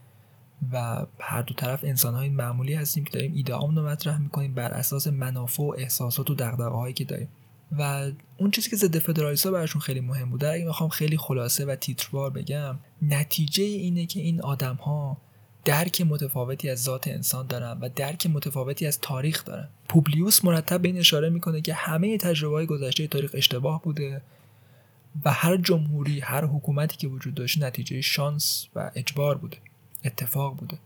و 0.71 1.05
هر 1.19 1.41
دو 1.41 1.53
طرف 1.53 1.83
انسان 1.83 2.13
های 2.13 2.29
معمولی 2.29 2.73
هستیم 2.73 3.03
که 3.03 3.09
داریم 3.09 3.33
ایده 3.35 3.53
رو 3.53 3.71
مطرح 3.71 4.17
می‌کنیم 4.17 4.53
بر 4.53 4.71
اساس 4.71 5.07
منافع 5.07 5.63
و 5.63 5.73
احساسات 5.77 6.29
و 6.29 6.35
دقدقه 6.35 6.63
هایی 6.63 6.93
که 6.93 7.03
داریم. 7.03 7.27
و 7.77 8.11
اون 8.37 8.51
چیزی 8.51 8.69
که 8.69 8.75
ضد 8.75 8.99
فدرالیستا 8.99 9.51
براشون 9.51 9.81
خیلی 9.81 9.99
مهم 9.99 10.29
بود. 10.29 10.43
اگه 10.43 10.65
می‌خوام 10.65 10.89
خیلی 10.89 11.17
خلاصه 11.17 11.65
و 11.65 11.75
تیتروار 11.75 12.29
بگم 12.29 12.79
نتیجه 13.01 13.63
اینه 13.63 14.05
که 14.05 14.19
این 14.19 14.41
آدم 14.41 14.75
ها 14.75 15.17
درک 15.65 16.01
متفاوتی 16.01 16.69
از 16.69 16.83
ذات 16.83 17.07
انسان 17.07 17.47
دارن 17.47 17.79
و 17.81 17.89
درک 17.95 18.27
متفاوتی 18.27 18.87
از 18.87 18.99
تاریخ 18.99 19.45
دارن. 19.45 19.69
پوبلیوس 19.89 20.45
مرتب 20.45 20.81
به 20.81 20.87
این 20.87 20.97
اشاره 20.97 21.29
می‌کنه 21.29 21.61
که 21.61 21.73
همه 21.73 22.17
تجربه 22.17 22.55
های 22.55 22.65
گذشته 22.65 23.07
تاریخ 23.07 23.31
اشتباه 23.33 23.81
بوده 23.81 24.21
و 25.25 25.31
هر 25.31 25.57
جمهوری 25.57 26.19
هر 26.19 26.45
حکومتی 26.45 26.97
که 26.97 27.07
وجود 27.07 27.35
داشت 27.35 27.63
نتیجه 27.63 28.01
شانس 28.01 28.67
و 28.75 28.91
اجبار 28.95 29.37
بوده. 29.37 29.57
اتفاق 30.03 30.57
بوده. 30.57 30.77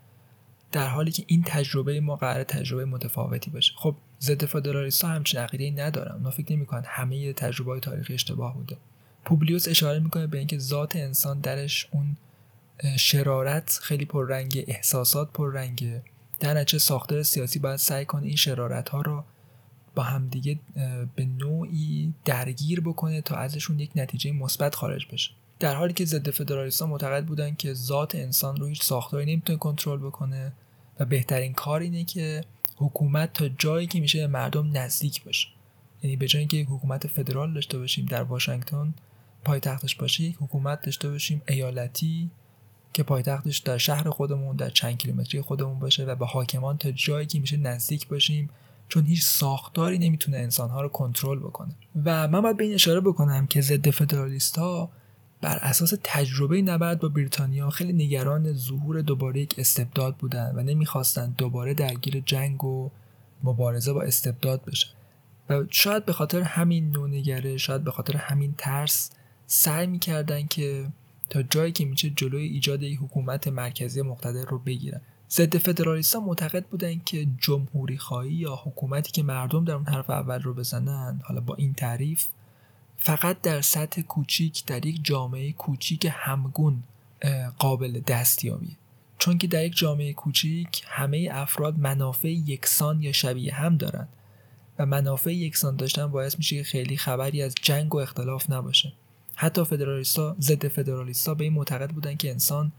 در 0.72 0.88
حالی 0.88 1.12
که 1.12 1.24
این 1.28 1.44
تجربه 1.44 2.00
ما 2.00 2.16
قرار 2.16 2.44
تجربه 2.44 2.86
متفاوتی 2.86 3.52
باشه. 3.52 3.74
خب 3.76 3.96
ضد 4.22 4.46
فدرالیست‌ها 4.46 5.12
همچین 5.12 5.40
عقیده 5.40 5.84
ندارن. 5.84 6.16
اونا 6.16 6.30
فکر 6.30 6.54
نمی‌کنن 6.54 6.84
همه 6.86 7.34
تجربه 7.34 7.72
های 7.72 7.80
تاریخی 7.80 8.14
اشتباه 8.14 8.54
بوده. 8.54 8.78
پوبلیوس 9.26 9.68
اشاره 9.68 10.00
می‌کنه 10.00 10.28
به 10.28 10.38
اینکه 10.38 10.58
ذات 10.58 10.96
انسان 10.96 11.40
درش 11.40 11.88
اون 11.92 12.18
شرارت 12.98 13.80
خیلی 13.82 14.06
پررنگ 14.06 14.64
احساسات 14.68 15.32
پررنگه. 15.34 16.04
در 16.40 16.54
نتیجه 16.54 16.78
ساختار 16.78 17.24
سیاسی 17.24 17.60
باید 17.60 17.76
سعی 17.76 18.06
کنه 18.06 18.28
این 18.28 18.36
شرارت 18.36 18.90
ها 18.90 19.02
رو 19.02 19.24
با 19.96 20.04
همدیگه 20.04 20.60
به 21.16 21.26
نوعی 21.26 22.14
درگیر 22.26 22.82
بکنه 22.82 23.22
تا 23.22 23.36
ازشون 23.36 23.80
یک 23.80 23.92
نتیجه 23.96 24.32
مثبت 24.32 24.76
خارج 24.76 25.08
بشه. 25.12 25.32
در 25.60 25.76
حالی 25.76 25.94
که 25.94 26.06
ضد 26.06 26.30
فدرالیستان 26.30 26.90
معتقد 26.90 27.26
بودن 27.26 27.56
که 27.56 27.74
ذات 27.74 28.16
انسان 28.16 28.58
رو 28.58 28.68
هیچ 28.68 28.84
ساختاری 28.84 29.26
نمی‌تونه 29.26 29.60
کنترل 29.60 30.00
بکنه 30.00 30.54
و 31.00 31.06
بهترین 31.06 31.54
کار 31.54 31.82
اینه 31.82 32.04
که 32.04 32.44
حکومت 32.76 33.34
تا 33.34 33.50
جایی 33.50 33.88
که 33.88 34.00
میشه 34.00 34.28
مردم 34.28 34.78
نزدیک 34.78 35.24
باشه. 35.24 35.48
یعنی 36.04 36.16
به 36.16 36.28
جای 36.28 36.40
اینکه 36.40 36.58
حکومت 36.58 37.08
فدرال 37.08 37.54
داشته 37.54 37.78
باشیم 37.78 38.06
در 38.06 38.24
واشنگتن 38.24 38.94
پایتختش 39.44 39.96
باشه 39.96 40.24
یک 40.24 40.36
حکومت 40.40 40.82
داشته 40.82 41.10
باشیم 41.10 41.42
ایالتی 41.48 42.30
که 42.94 43.04
پایتختش 43.04 43.58
در 43.58 43.78
شهر 43.78 44.10
خودمون 44.10 44.56
در 44.56 44.70
چند 44.70 44.98
کیلومتری 44.98 45.42
خودمون 45.42 45.80
باشه 45.80 46.06
و 46.06 46.16
به 46.16 46.26
حاکمان 46.26 46.78
تا 46.78 46.92
جایی 46.92 47.28
که 47.28 47.40
میشه 47.40 47.58
نزدیک 47.58 48.08
باشیم 48.08 48.50
چون 48.90 49.06
هیچ 49.06 49.24
ساختاری 49.24 49.98
نمی‌تونه 49.98 50.38
انسانها 50.38 50.82
رو 50.82 50.90
کنترل 50.90 51.40
بکنه. 51.40 51.76
و 52.06 52.28
من 52.28 52.42
باید 52.42 52.58
به 52.58 52.64
این 52.64 52.74
اشاره 52.74 53.00
بکنم 53.00 53.48
که 53.48 53.62
ضد 53.62 53.90
فدرالیست 53.90 54.58
ها 54.58 54.92
بر 55.42 55.58
اساس 55.62 55.94
تجربه 56.04 56.62
نبرد 56.62 57.00
با 57.00 57.08
بریتانیا 57.08 57.70
خیلی 57.70 57.94
نگران 57.94 58.54
ظهور 58.54 59.02
دوباره 59.02 59.40
یک 59.40 59.56
استبداد 59.58 60.16
بودن 60.16 60.54
و 60.56 60.64
نمی‌خواستند 60.64 61.36
دوباره 61.36 61.74
درگیر 61.74 62.20
جنگ 62.26 62.64
و 62.64 62.90
مبارزه 63.44 63.94
با 63.94 64.02
استبداد 64.02 64.66
بشن. 64.66 64.90
و 65.50 65.64
شاید 65.70 66.06
به 66.06 66.14
خاطر 66.14 66.42
همین 66.42 66.92
نونگره 66.92 67.58
شاید 67.58 67.84
به 67.84 67.92
خاطر 67.92 68.18
همین 68.18 68.56
ترس 68.58 69.12
سعی 69.48 69.88
می‌کردن 69.88 70.48
که 70.48 70.88
تا 71.30 71.44
جایی 71.44 71.72
که 71.72 71.86
میشه 71.86 72.10
جلوی 72.10 72.44
ایجاد 72.44 72.84
یک 72.84 73.00
حکومت 73.00 73.48
مرکزی 73.48 74.02
مقتدر 74.02 74.46
رو 74.46 74.60
بگیرن. 74.60 75.02
ضد 75.32 75.58
فدرالیستا 75.58 76.20
معتقد 76.20 76.66
بودن 76.66 77.00
که 77.06 77.28
جمهوری 77.38 77.98
خواهی 77.98 78.34
یا 78.34 78.56
حکومتی 78.56 79.12
که 79.12 79.24
مردم 79.24 79.66
در 79.66 79.74
اون 79.74 79.86
حرف 79.86 80.10
اول 80.10 80.42
رو 80.42 80.54
بزنن 80.54 81.22
حالا 81.24 81.42
با 81.42 81.56
این 81.56 81.74
تعریف 81.74 82.28
فقط 82.98 83.42
در 83.42 83.62
سطح 83.62 84.02
کوچیک 84.02 84.66
در 84.66 84.86
یک 84.86 85.00
جامعه 85.04 85.52
کوچیک 85.52 86.08
همگون 86.12 86.84
قابل 87.60 88.00
دستیابیه. 88.00 88.76
چون 89.20 89.38
که 89.38 89.48
در 89.48 89.66
یک 89.66 89.78
جامعه 89.78 90.14
کوچیک 90.14 90.82
همه 90.88 91.30
افراد 91.32 91.80
منافع 91.80 92.28
یکسان 92.28 93.02
یا 93.02 93.12
شبیه 93.12 93.56
هم 93.56 93.78
دارند 93.78 94.10
و 94.80 94.86
منافع 94.86 95.34
یکسان 95.34 95.76
داشتن 95.76 96.08
باعث 96.08 96.38
میشه 96.38 96.58
که 96.58 96.64
خیلی 96.64 96.98
خبری 96.98 97.42
از 97.42 97.56
جنگ 97.62 97.96
و 97.96 97.98
اختلاف 97.98 98.50
نباشه. 98.50 98.94
حتی 99.36 99.64
فدرالیستا 99.64 100.36
ضد 100.40 100.68
فدرالیستا 100.68 101.34
به 101.34 101.44
این 101.44 101.54
معتقد 101.54 101.90
بودن 101.90 102.16
که 102.16 102.32
انسان 102.32 102.72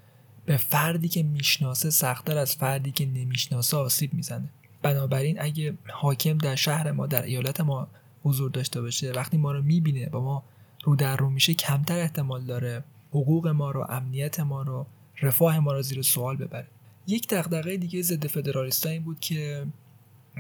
به 0.47 0.57
فردی 0.57 1.09
که 1.09 1.23
می‌شناسه 1.23 1.91
سختتر 1.91 2.39
از 2.39 2.57
فردی 2.57 2.91
که 2.91 3.07
نمی‌شناسه 3.07 3.77
آسیب 3.77 4.15
می‌زنه. 4.15 4.49
بنابراین 4.83 5.41
اگه 5.41 5.75
حاکم 5.93 6.39
در 6.39 6.57
شهر 6.57 6.93
ما 6.93 7.07
در 7.07 7.23
ایالت 7.23 7.61
ما 7.61 7.89
حضور 8.23 8.51
داشته 8.51 8.81
باشه. 8.81 9.13
وقتی 9.13 9.37
ما 9.37 9.53
رو 9.53 9.63
می‌بینه 9.63 10.09
با 10.09 10.21
ما 10.21 10.43
رو 10.85 10.97
در 10.97 11.17
رو 11.17 11.31
میشه 11.31 11.55
کمتر 11.55 11.99
احتمال 11.99 12.45
داره 12.45 12.85
حقوق 13.11 13.49
ما 13.49 13.71
رو 13.71 13.87
امنیت 13.89 14.41
ما 14.41 14.63
رو 14.63 14.87
رفاه 15.23 15.59
ما 15.59 15.73
رو 15.73 15.83
زیر 15.83 16.03
سوال 16.03 16.37
ببره. 16.37 16.67
یک 17.07 17.29
دغدغه 17.29 17.77
دیگه 17.77 18.03
ضد 18.03 18.27
فدرالیستا 18.27 18.89
این 18.89 19.03
بود 19.03 19.21
که 19.21 19.67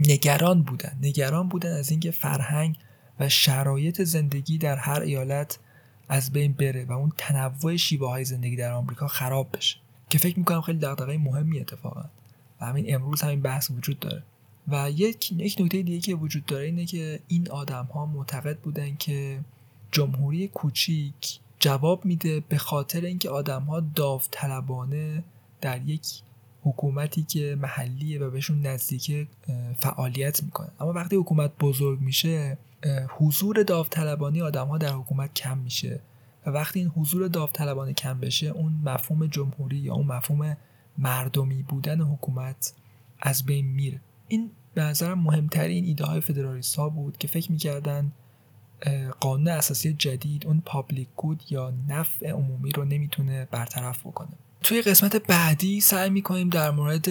نگران 0.00 0.62
بودن. 0.62 0.98
نگران 1.02 1.48
بودن 1.48 1.78
از 1.78 1.90
اینکه 1.90 2.10
فرهنگ 2.10 2.78
و 3.20 3.28
شرایط 3.28 4.02
زندگی 4.02 4.58
در 4.58 4.76
هر 4.76 5.00
ایالت 5.00 5.58
از 6.08 6.32
بین 6.32 6.52
بره 6.52 6.84
و 6.84 6.92
اون 6.92 7.12
تنوع 7.16 7.76
شیوه 7.76 8.08
های 8.08 8.24
زندگی 8.24 8.56
در 8.56 8.72
آمریکا 8.72 9.06
خراب 9.06 9.56
بشه. 9.56 9.76
که 10.10 10.18
فکر 10.18 10.38
می‌کنم 10.38 10.60
خیلی 10.60 10.78
دغدغه 10.78 11.18
مهمی 11.18 11.60
اتفاقا. 11.60 12.04
و 12.60 12.66
همین 12.66 12.94
امروز 12.94 13.22
همین 13.22 13.42
بحث 13.42 13.70
وجود 13.70 13.98
داره. 13.98 14.22
و 14.68 14.90
یک 14.90 15.32
یک 15.32 15.56
نکته 15.60 15.82
دیگه 15.82 16.00
که 16.00 16.14
وجود 16.14 16.46
داره 16.46 16.64
اینه 16.64 16.84
که 16.84 17.20
این 17.28 17.50
آدم 17.50 17.84
ها 17.84 18.06
معتقد 18.06 18.58
بودن 18.58 18.96
که 18.96 19.40
جمهوری 19.92 20.48
کوچیک 20.48 21.40
جواب 21.60 22.04
میده 22.04 22.40
به 22.40 22.58
خاطر 22.58 23.00
اینکه 23.00 23.30
آدم 23.30 23.62
ها 23.62 23.80
داوطلبانه 23.80 25.24
در 25.60 25.82
یک 25.82 26.06
حکومتی 26.62 27.22
که 27.22 27.56
محلیه 27.60 28.20
و 28.20 28.30
بهشون 28.30 28.66
نزدیک 28.66 29.28
فعالیت 29.78 30.42
می‌کنه 30.42 30.68
اما 30.80 30.92
وقتی 30.92 31.16
حکومت 31.16 31.50
بزرگ 31.60 32.00
میشه 32.00 32.58
حضور 33.08 33.62
داوطلبانی 33.62 34.42
آدم 34.42 34.66
ها 34.66 34.78
در 34.78 34.92
حکومت 34.92 35.34
کم 35.34 35.58
میشه 35.58 36.00
و 36.46 36.50
وقتی 36.50 36.78
این 36.80 36.88
حضور 36.88 37.28
داوطلبانه 37.28 37.92
کم 37.92 38.20
بشه 38.20 38.46
اون 38.46 38.72
مفهوم 38.84 39.26
جمهوری 39.26 39.76
یا 39.76 39.94
اون 39.94 40.06
مفهوم 40.06 40.56
مردمی 40.98 41.62
بودن 41.62 42.00
حکومت 42.00 42.72
از 43.20 43.46
بین 43.46 43.66
میره. 43.66 44.00
این 44.28 44.50
به 44.74 44.82
نظرم 44.82 45.18
مهمترین 45.18 45.84
ایده 45.84 46.04
های 46.04 46.20
فدرالیست 46.20 46.76
ها 46.76 46.88
بود 46.88 47.16
که 47.16 47.28
فکر 47.28 47.52
می‌کردن 47.52 48.12
قانون 49.20 49.48
اساسی 49.48 49.92
جدید 49.92 50.46
اون 50.46 50.62
پابلیک 50.66 51.08
گود 51.16 51.42
یا 51.50 51.72
نفع 51.88 52.30
عمومی 52.30 52.70
رو 52.70 52.84
نمی‌تونه 52.84 53.48
برطرف 53.50 54.00
بکنه. 54.00 54.32
توی 54.62 54.82
قسمت 54.82 55.16
بعدی 55.16 55.80
سعی 55.80 56.10
می‌کنیم 56.10 56.48
در 56.48 56.70
مورد 56.70 57.08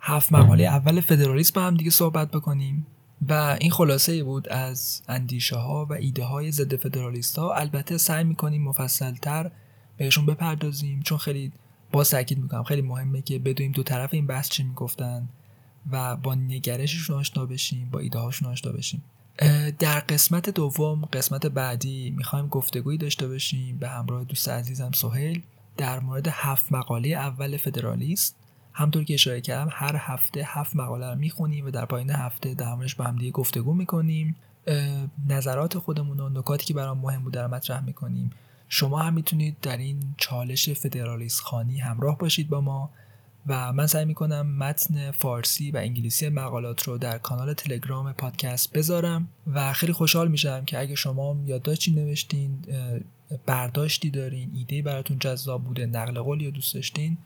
هفت 0.00 0.32
مقاله 0.32 0.64
اول 0.64 1.00
فدرالیسم 1.00 1.52
با 1.54 1.66
هم 1.66 1.74
دیگه 1.74 1.90
صحبت 1.90 2.30
بکنیم 2.30 2.86
و 3.28 3.56
این 3.60 3.70
خلاصه 3.70 4.24
بود 4.24 4.48
از 4.48 5.02
اندیشه 5.08 5.56
ها 5.56 5.86
و 5.90 5.92
ایده 5.92 6.24
های 6.24 6.52
ضد 6.52 6.76
فدرالیست 6.76 7.38
ها 7.38 7.54
البته 7.54 7.98
سعی 7.98 8.24
می‌کنیم 8.24 8.62
مفصل 8.62 9.14
تر 9.14 9.50
بهشون 9.96 10.26
بپردازیم 10.26 11.00
چون 11.00 11.18
خیلی 11.18 11.52
با 11.92 12.04
تاکید 12.04 12.38
می‌کنم 12.38 12.62
خیلی 12.62 12.82
مهمه 12.82 13.22
که 13.22 13.38
بدونیم 13.38 13.72
دو 13.72 13.82
طرف 13.82 14.14
این 14.14 14.26
بحث 14.26 14.48
چی 14.48 14.62
می‌گفتن. 14.62 15.28
و 15.90 16.16
با 16.16 16.34
نگرششون 16.34 17.16
آشنا 17.16 17.46
بشیم 17.46 17.88
با 17.90 17.98
ایده 17.98 18.18
هاشون 18.18 18.48
آشنا 18.48 18.72
بشیم. 18.72 19.02
در 19.78 20.00
قسمت 20.00 20.50
دوم 20.50 21.04
قسمت 21.04 21.46
بعدی 21.46 22.10
می‌خوایم 22.10 22.48
گفتگویی 22.48 22.98
داشته 22.98 23.28
باشیم 23.28 23.78
به 23.78 23.88
همراه 23.88 24.24
دوست 24.24 24.48
عزیزم 24.48 24.90
سهیل. 24.94 25.42
در 25.76 26.00
مورد 26.00 26.28
هفت 26.30 26.72
مقاله 26.72 27.08
اول 27.08 27.56
فدرالیست. 27.56 28.36
همطور 28.72 29.04
که 29.04 29.14
اشاره 29.14 29.40
کردم 29.40 29.70
هر 29.72 29.96
هفته 29.98 30.42
هفت 30.46 30.76
مقاله 30.76 31.10
رو 31.10 31.18
می‌خونیم 31.18 31.66
و 31.66 31.70
در 31.70 31.84
پایین 31.84 32.10
هفته 32.10 32.54
در 32.54 32.74
موردش 32.74 32.94
با 32.94 33.04
هم 33.04 33.16
دیگه 33.16 33.30
گفتگو 33.30 33.74
می‌کنیم. 33.74 34.36
نظرات 35.28 35.78
خودمون 35.78 36.20
و 36.20 36.28
نکاتی 36.28 36.66
که 36.66 36.74
برام 36.74 36.98
مهم 36.98 37.22
بود 37.22 37.32
در 37.32 37.46
مطرح 37.46 37.84
می‌کنیم. 37.84 38.30
شما 38.68 38.98
هم 38.98 39.14
می‌تونید 39.14 39.56
در 39.62 39.76
این 39.76 40.14
چالش 40.16 40.70
فدرالیست 40.70 41.40
خانی 41.40 41.78
همراه 41.78 42.18
باشید 42.18 42.48
با 42.48 42.60
ما. 42.60 42.90
و 43.46 43.72
من 43.72 43.86
سعی 43.86 44.04
می‌کنم 44.04 44.56
متن 44.56 45.10
فارسی 45.10 45.70
و 45.70 45.76
انگلیسی 45.76 46.28
مقالات 46.28 46.82
رو 46.82 46.98
در 46.98 47.18
کانال 47.18 47.54
تلگرام 47.54 48.12
پادکست 48.12 48.72
بذارم 48.72 49.28
و 49.46 49.72
خیلی 49.72 49.92
خوشحال 49.92 50.28
میشم 50.28 50.64
که 50.64 50.78
اگه 50.78 50.94
شما 50.94 51.36
یادداشتی 51.46 51.90
نوشتین 51.90 52.58
برداشتی 53.46 54.10
دارین 54.10 54.50
ایده 54.54 54.82
براتون 54.82 55.18
جذاب 55.18 55.64
بوده 55.64 55.86
نقل 55.86 56.20
قول 56.20 56.40
یا 56.40 56.50
دوست 56.50 56.74
داشتین 56.74 57.18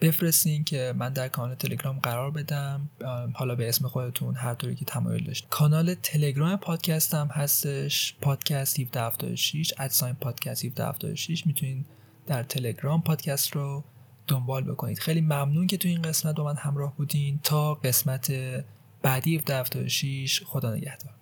بفرستین 0.00 0.64
که 0.64 0.94
من 0.96 1.12
در 1.12 1.28
کانال 1.28 1.54
تلگرام 1.54 1.98
قرار 1.98 2.30
بدم. 2.30 2.88
حالا 3.32 3.54
به 3.54 3.68
اسم 3.68 3.88
خودتون 3.88 4.34
هر 4.34 4.54
طوری 4.54 4.74
که 4.74 4.84
تمایل 4.84 5.24
داشت 5.24 5.46
کانال 5.50 5.94
تلگرام 5.94 6.56
پادکست 6.56 7.14
هم 7.14 7.26
هستش 7.26 8.14
پادکست 8.20 8.80
1776 8.80 9.72
ادساین 9.78 10.14
پادکست 10.14 10.64
1776 10.64 11.46
می‌تونین 11.46 11.84
در 12.26 12.42
تلگرام 12.42 13.02
پادکست 13.02 13.52
رو 13.52 13.84
دنبال 14.26 14.64
بکنید. 14.64 14.98
خیلی 14.98 15.20
ممنون 15.20 15.66
که 15.66 15.76
تو 15.76 15.88
این 15.88 16.02
قسمت 16.02 16.34
با 16.34 16.44
من 16.44 16.56
همراه 16.56 16.96
بودین. 16.96 17.40
تا 17.42 17.74
قسمت 17.74 18.32
بعدی 19.02 19.36
1776 19.36 20.42
خدا 20.44 20.74
نگهدار. 20.74 21.12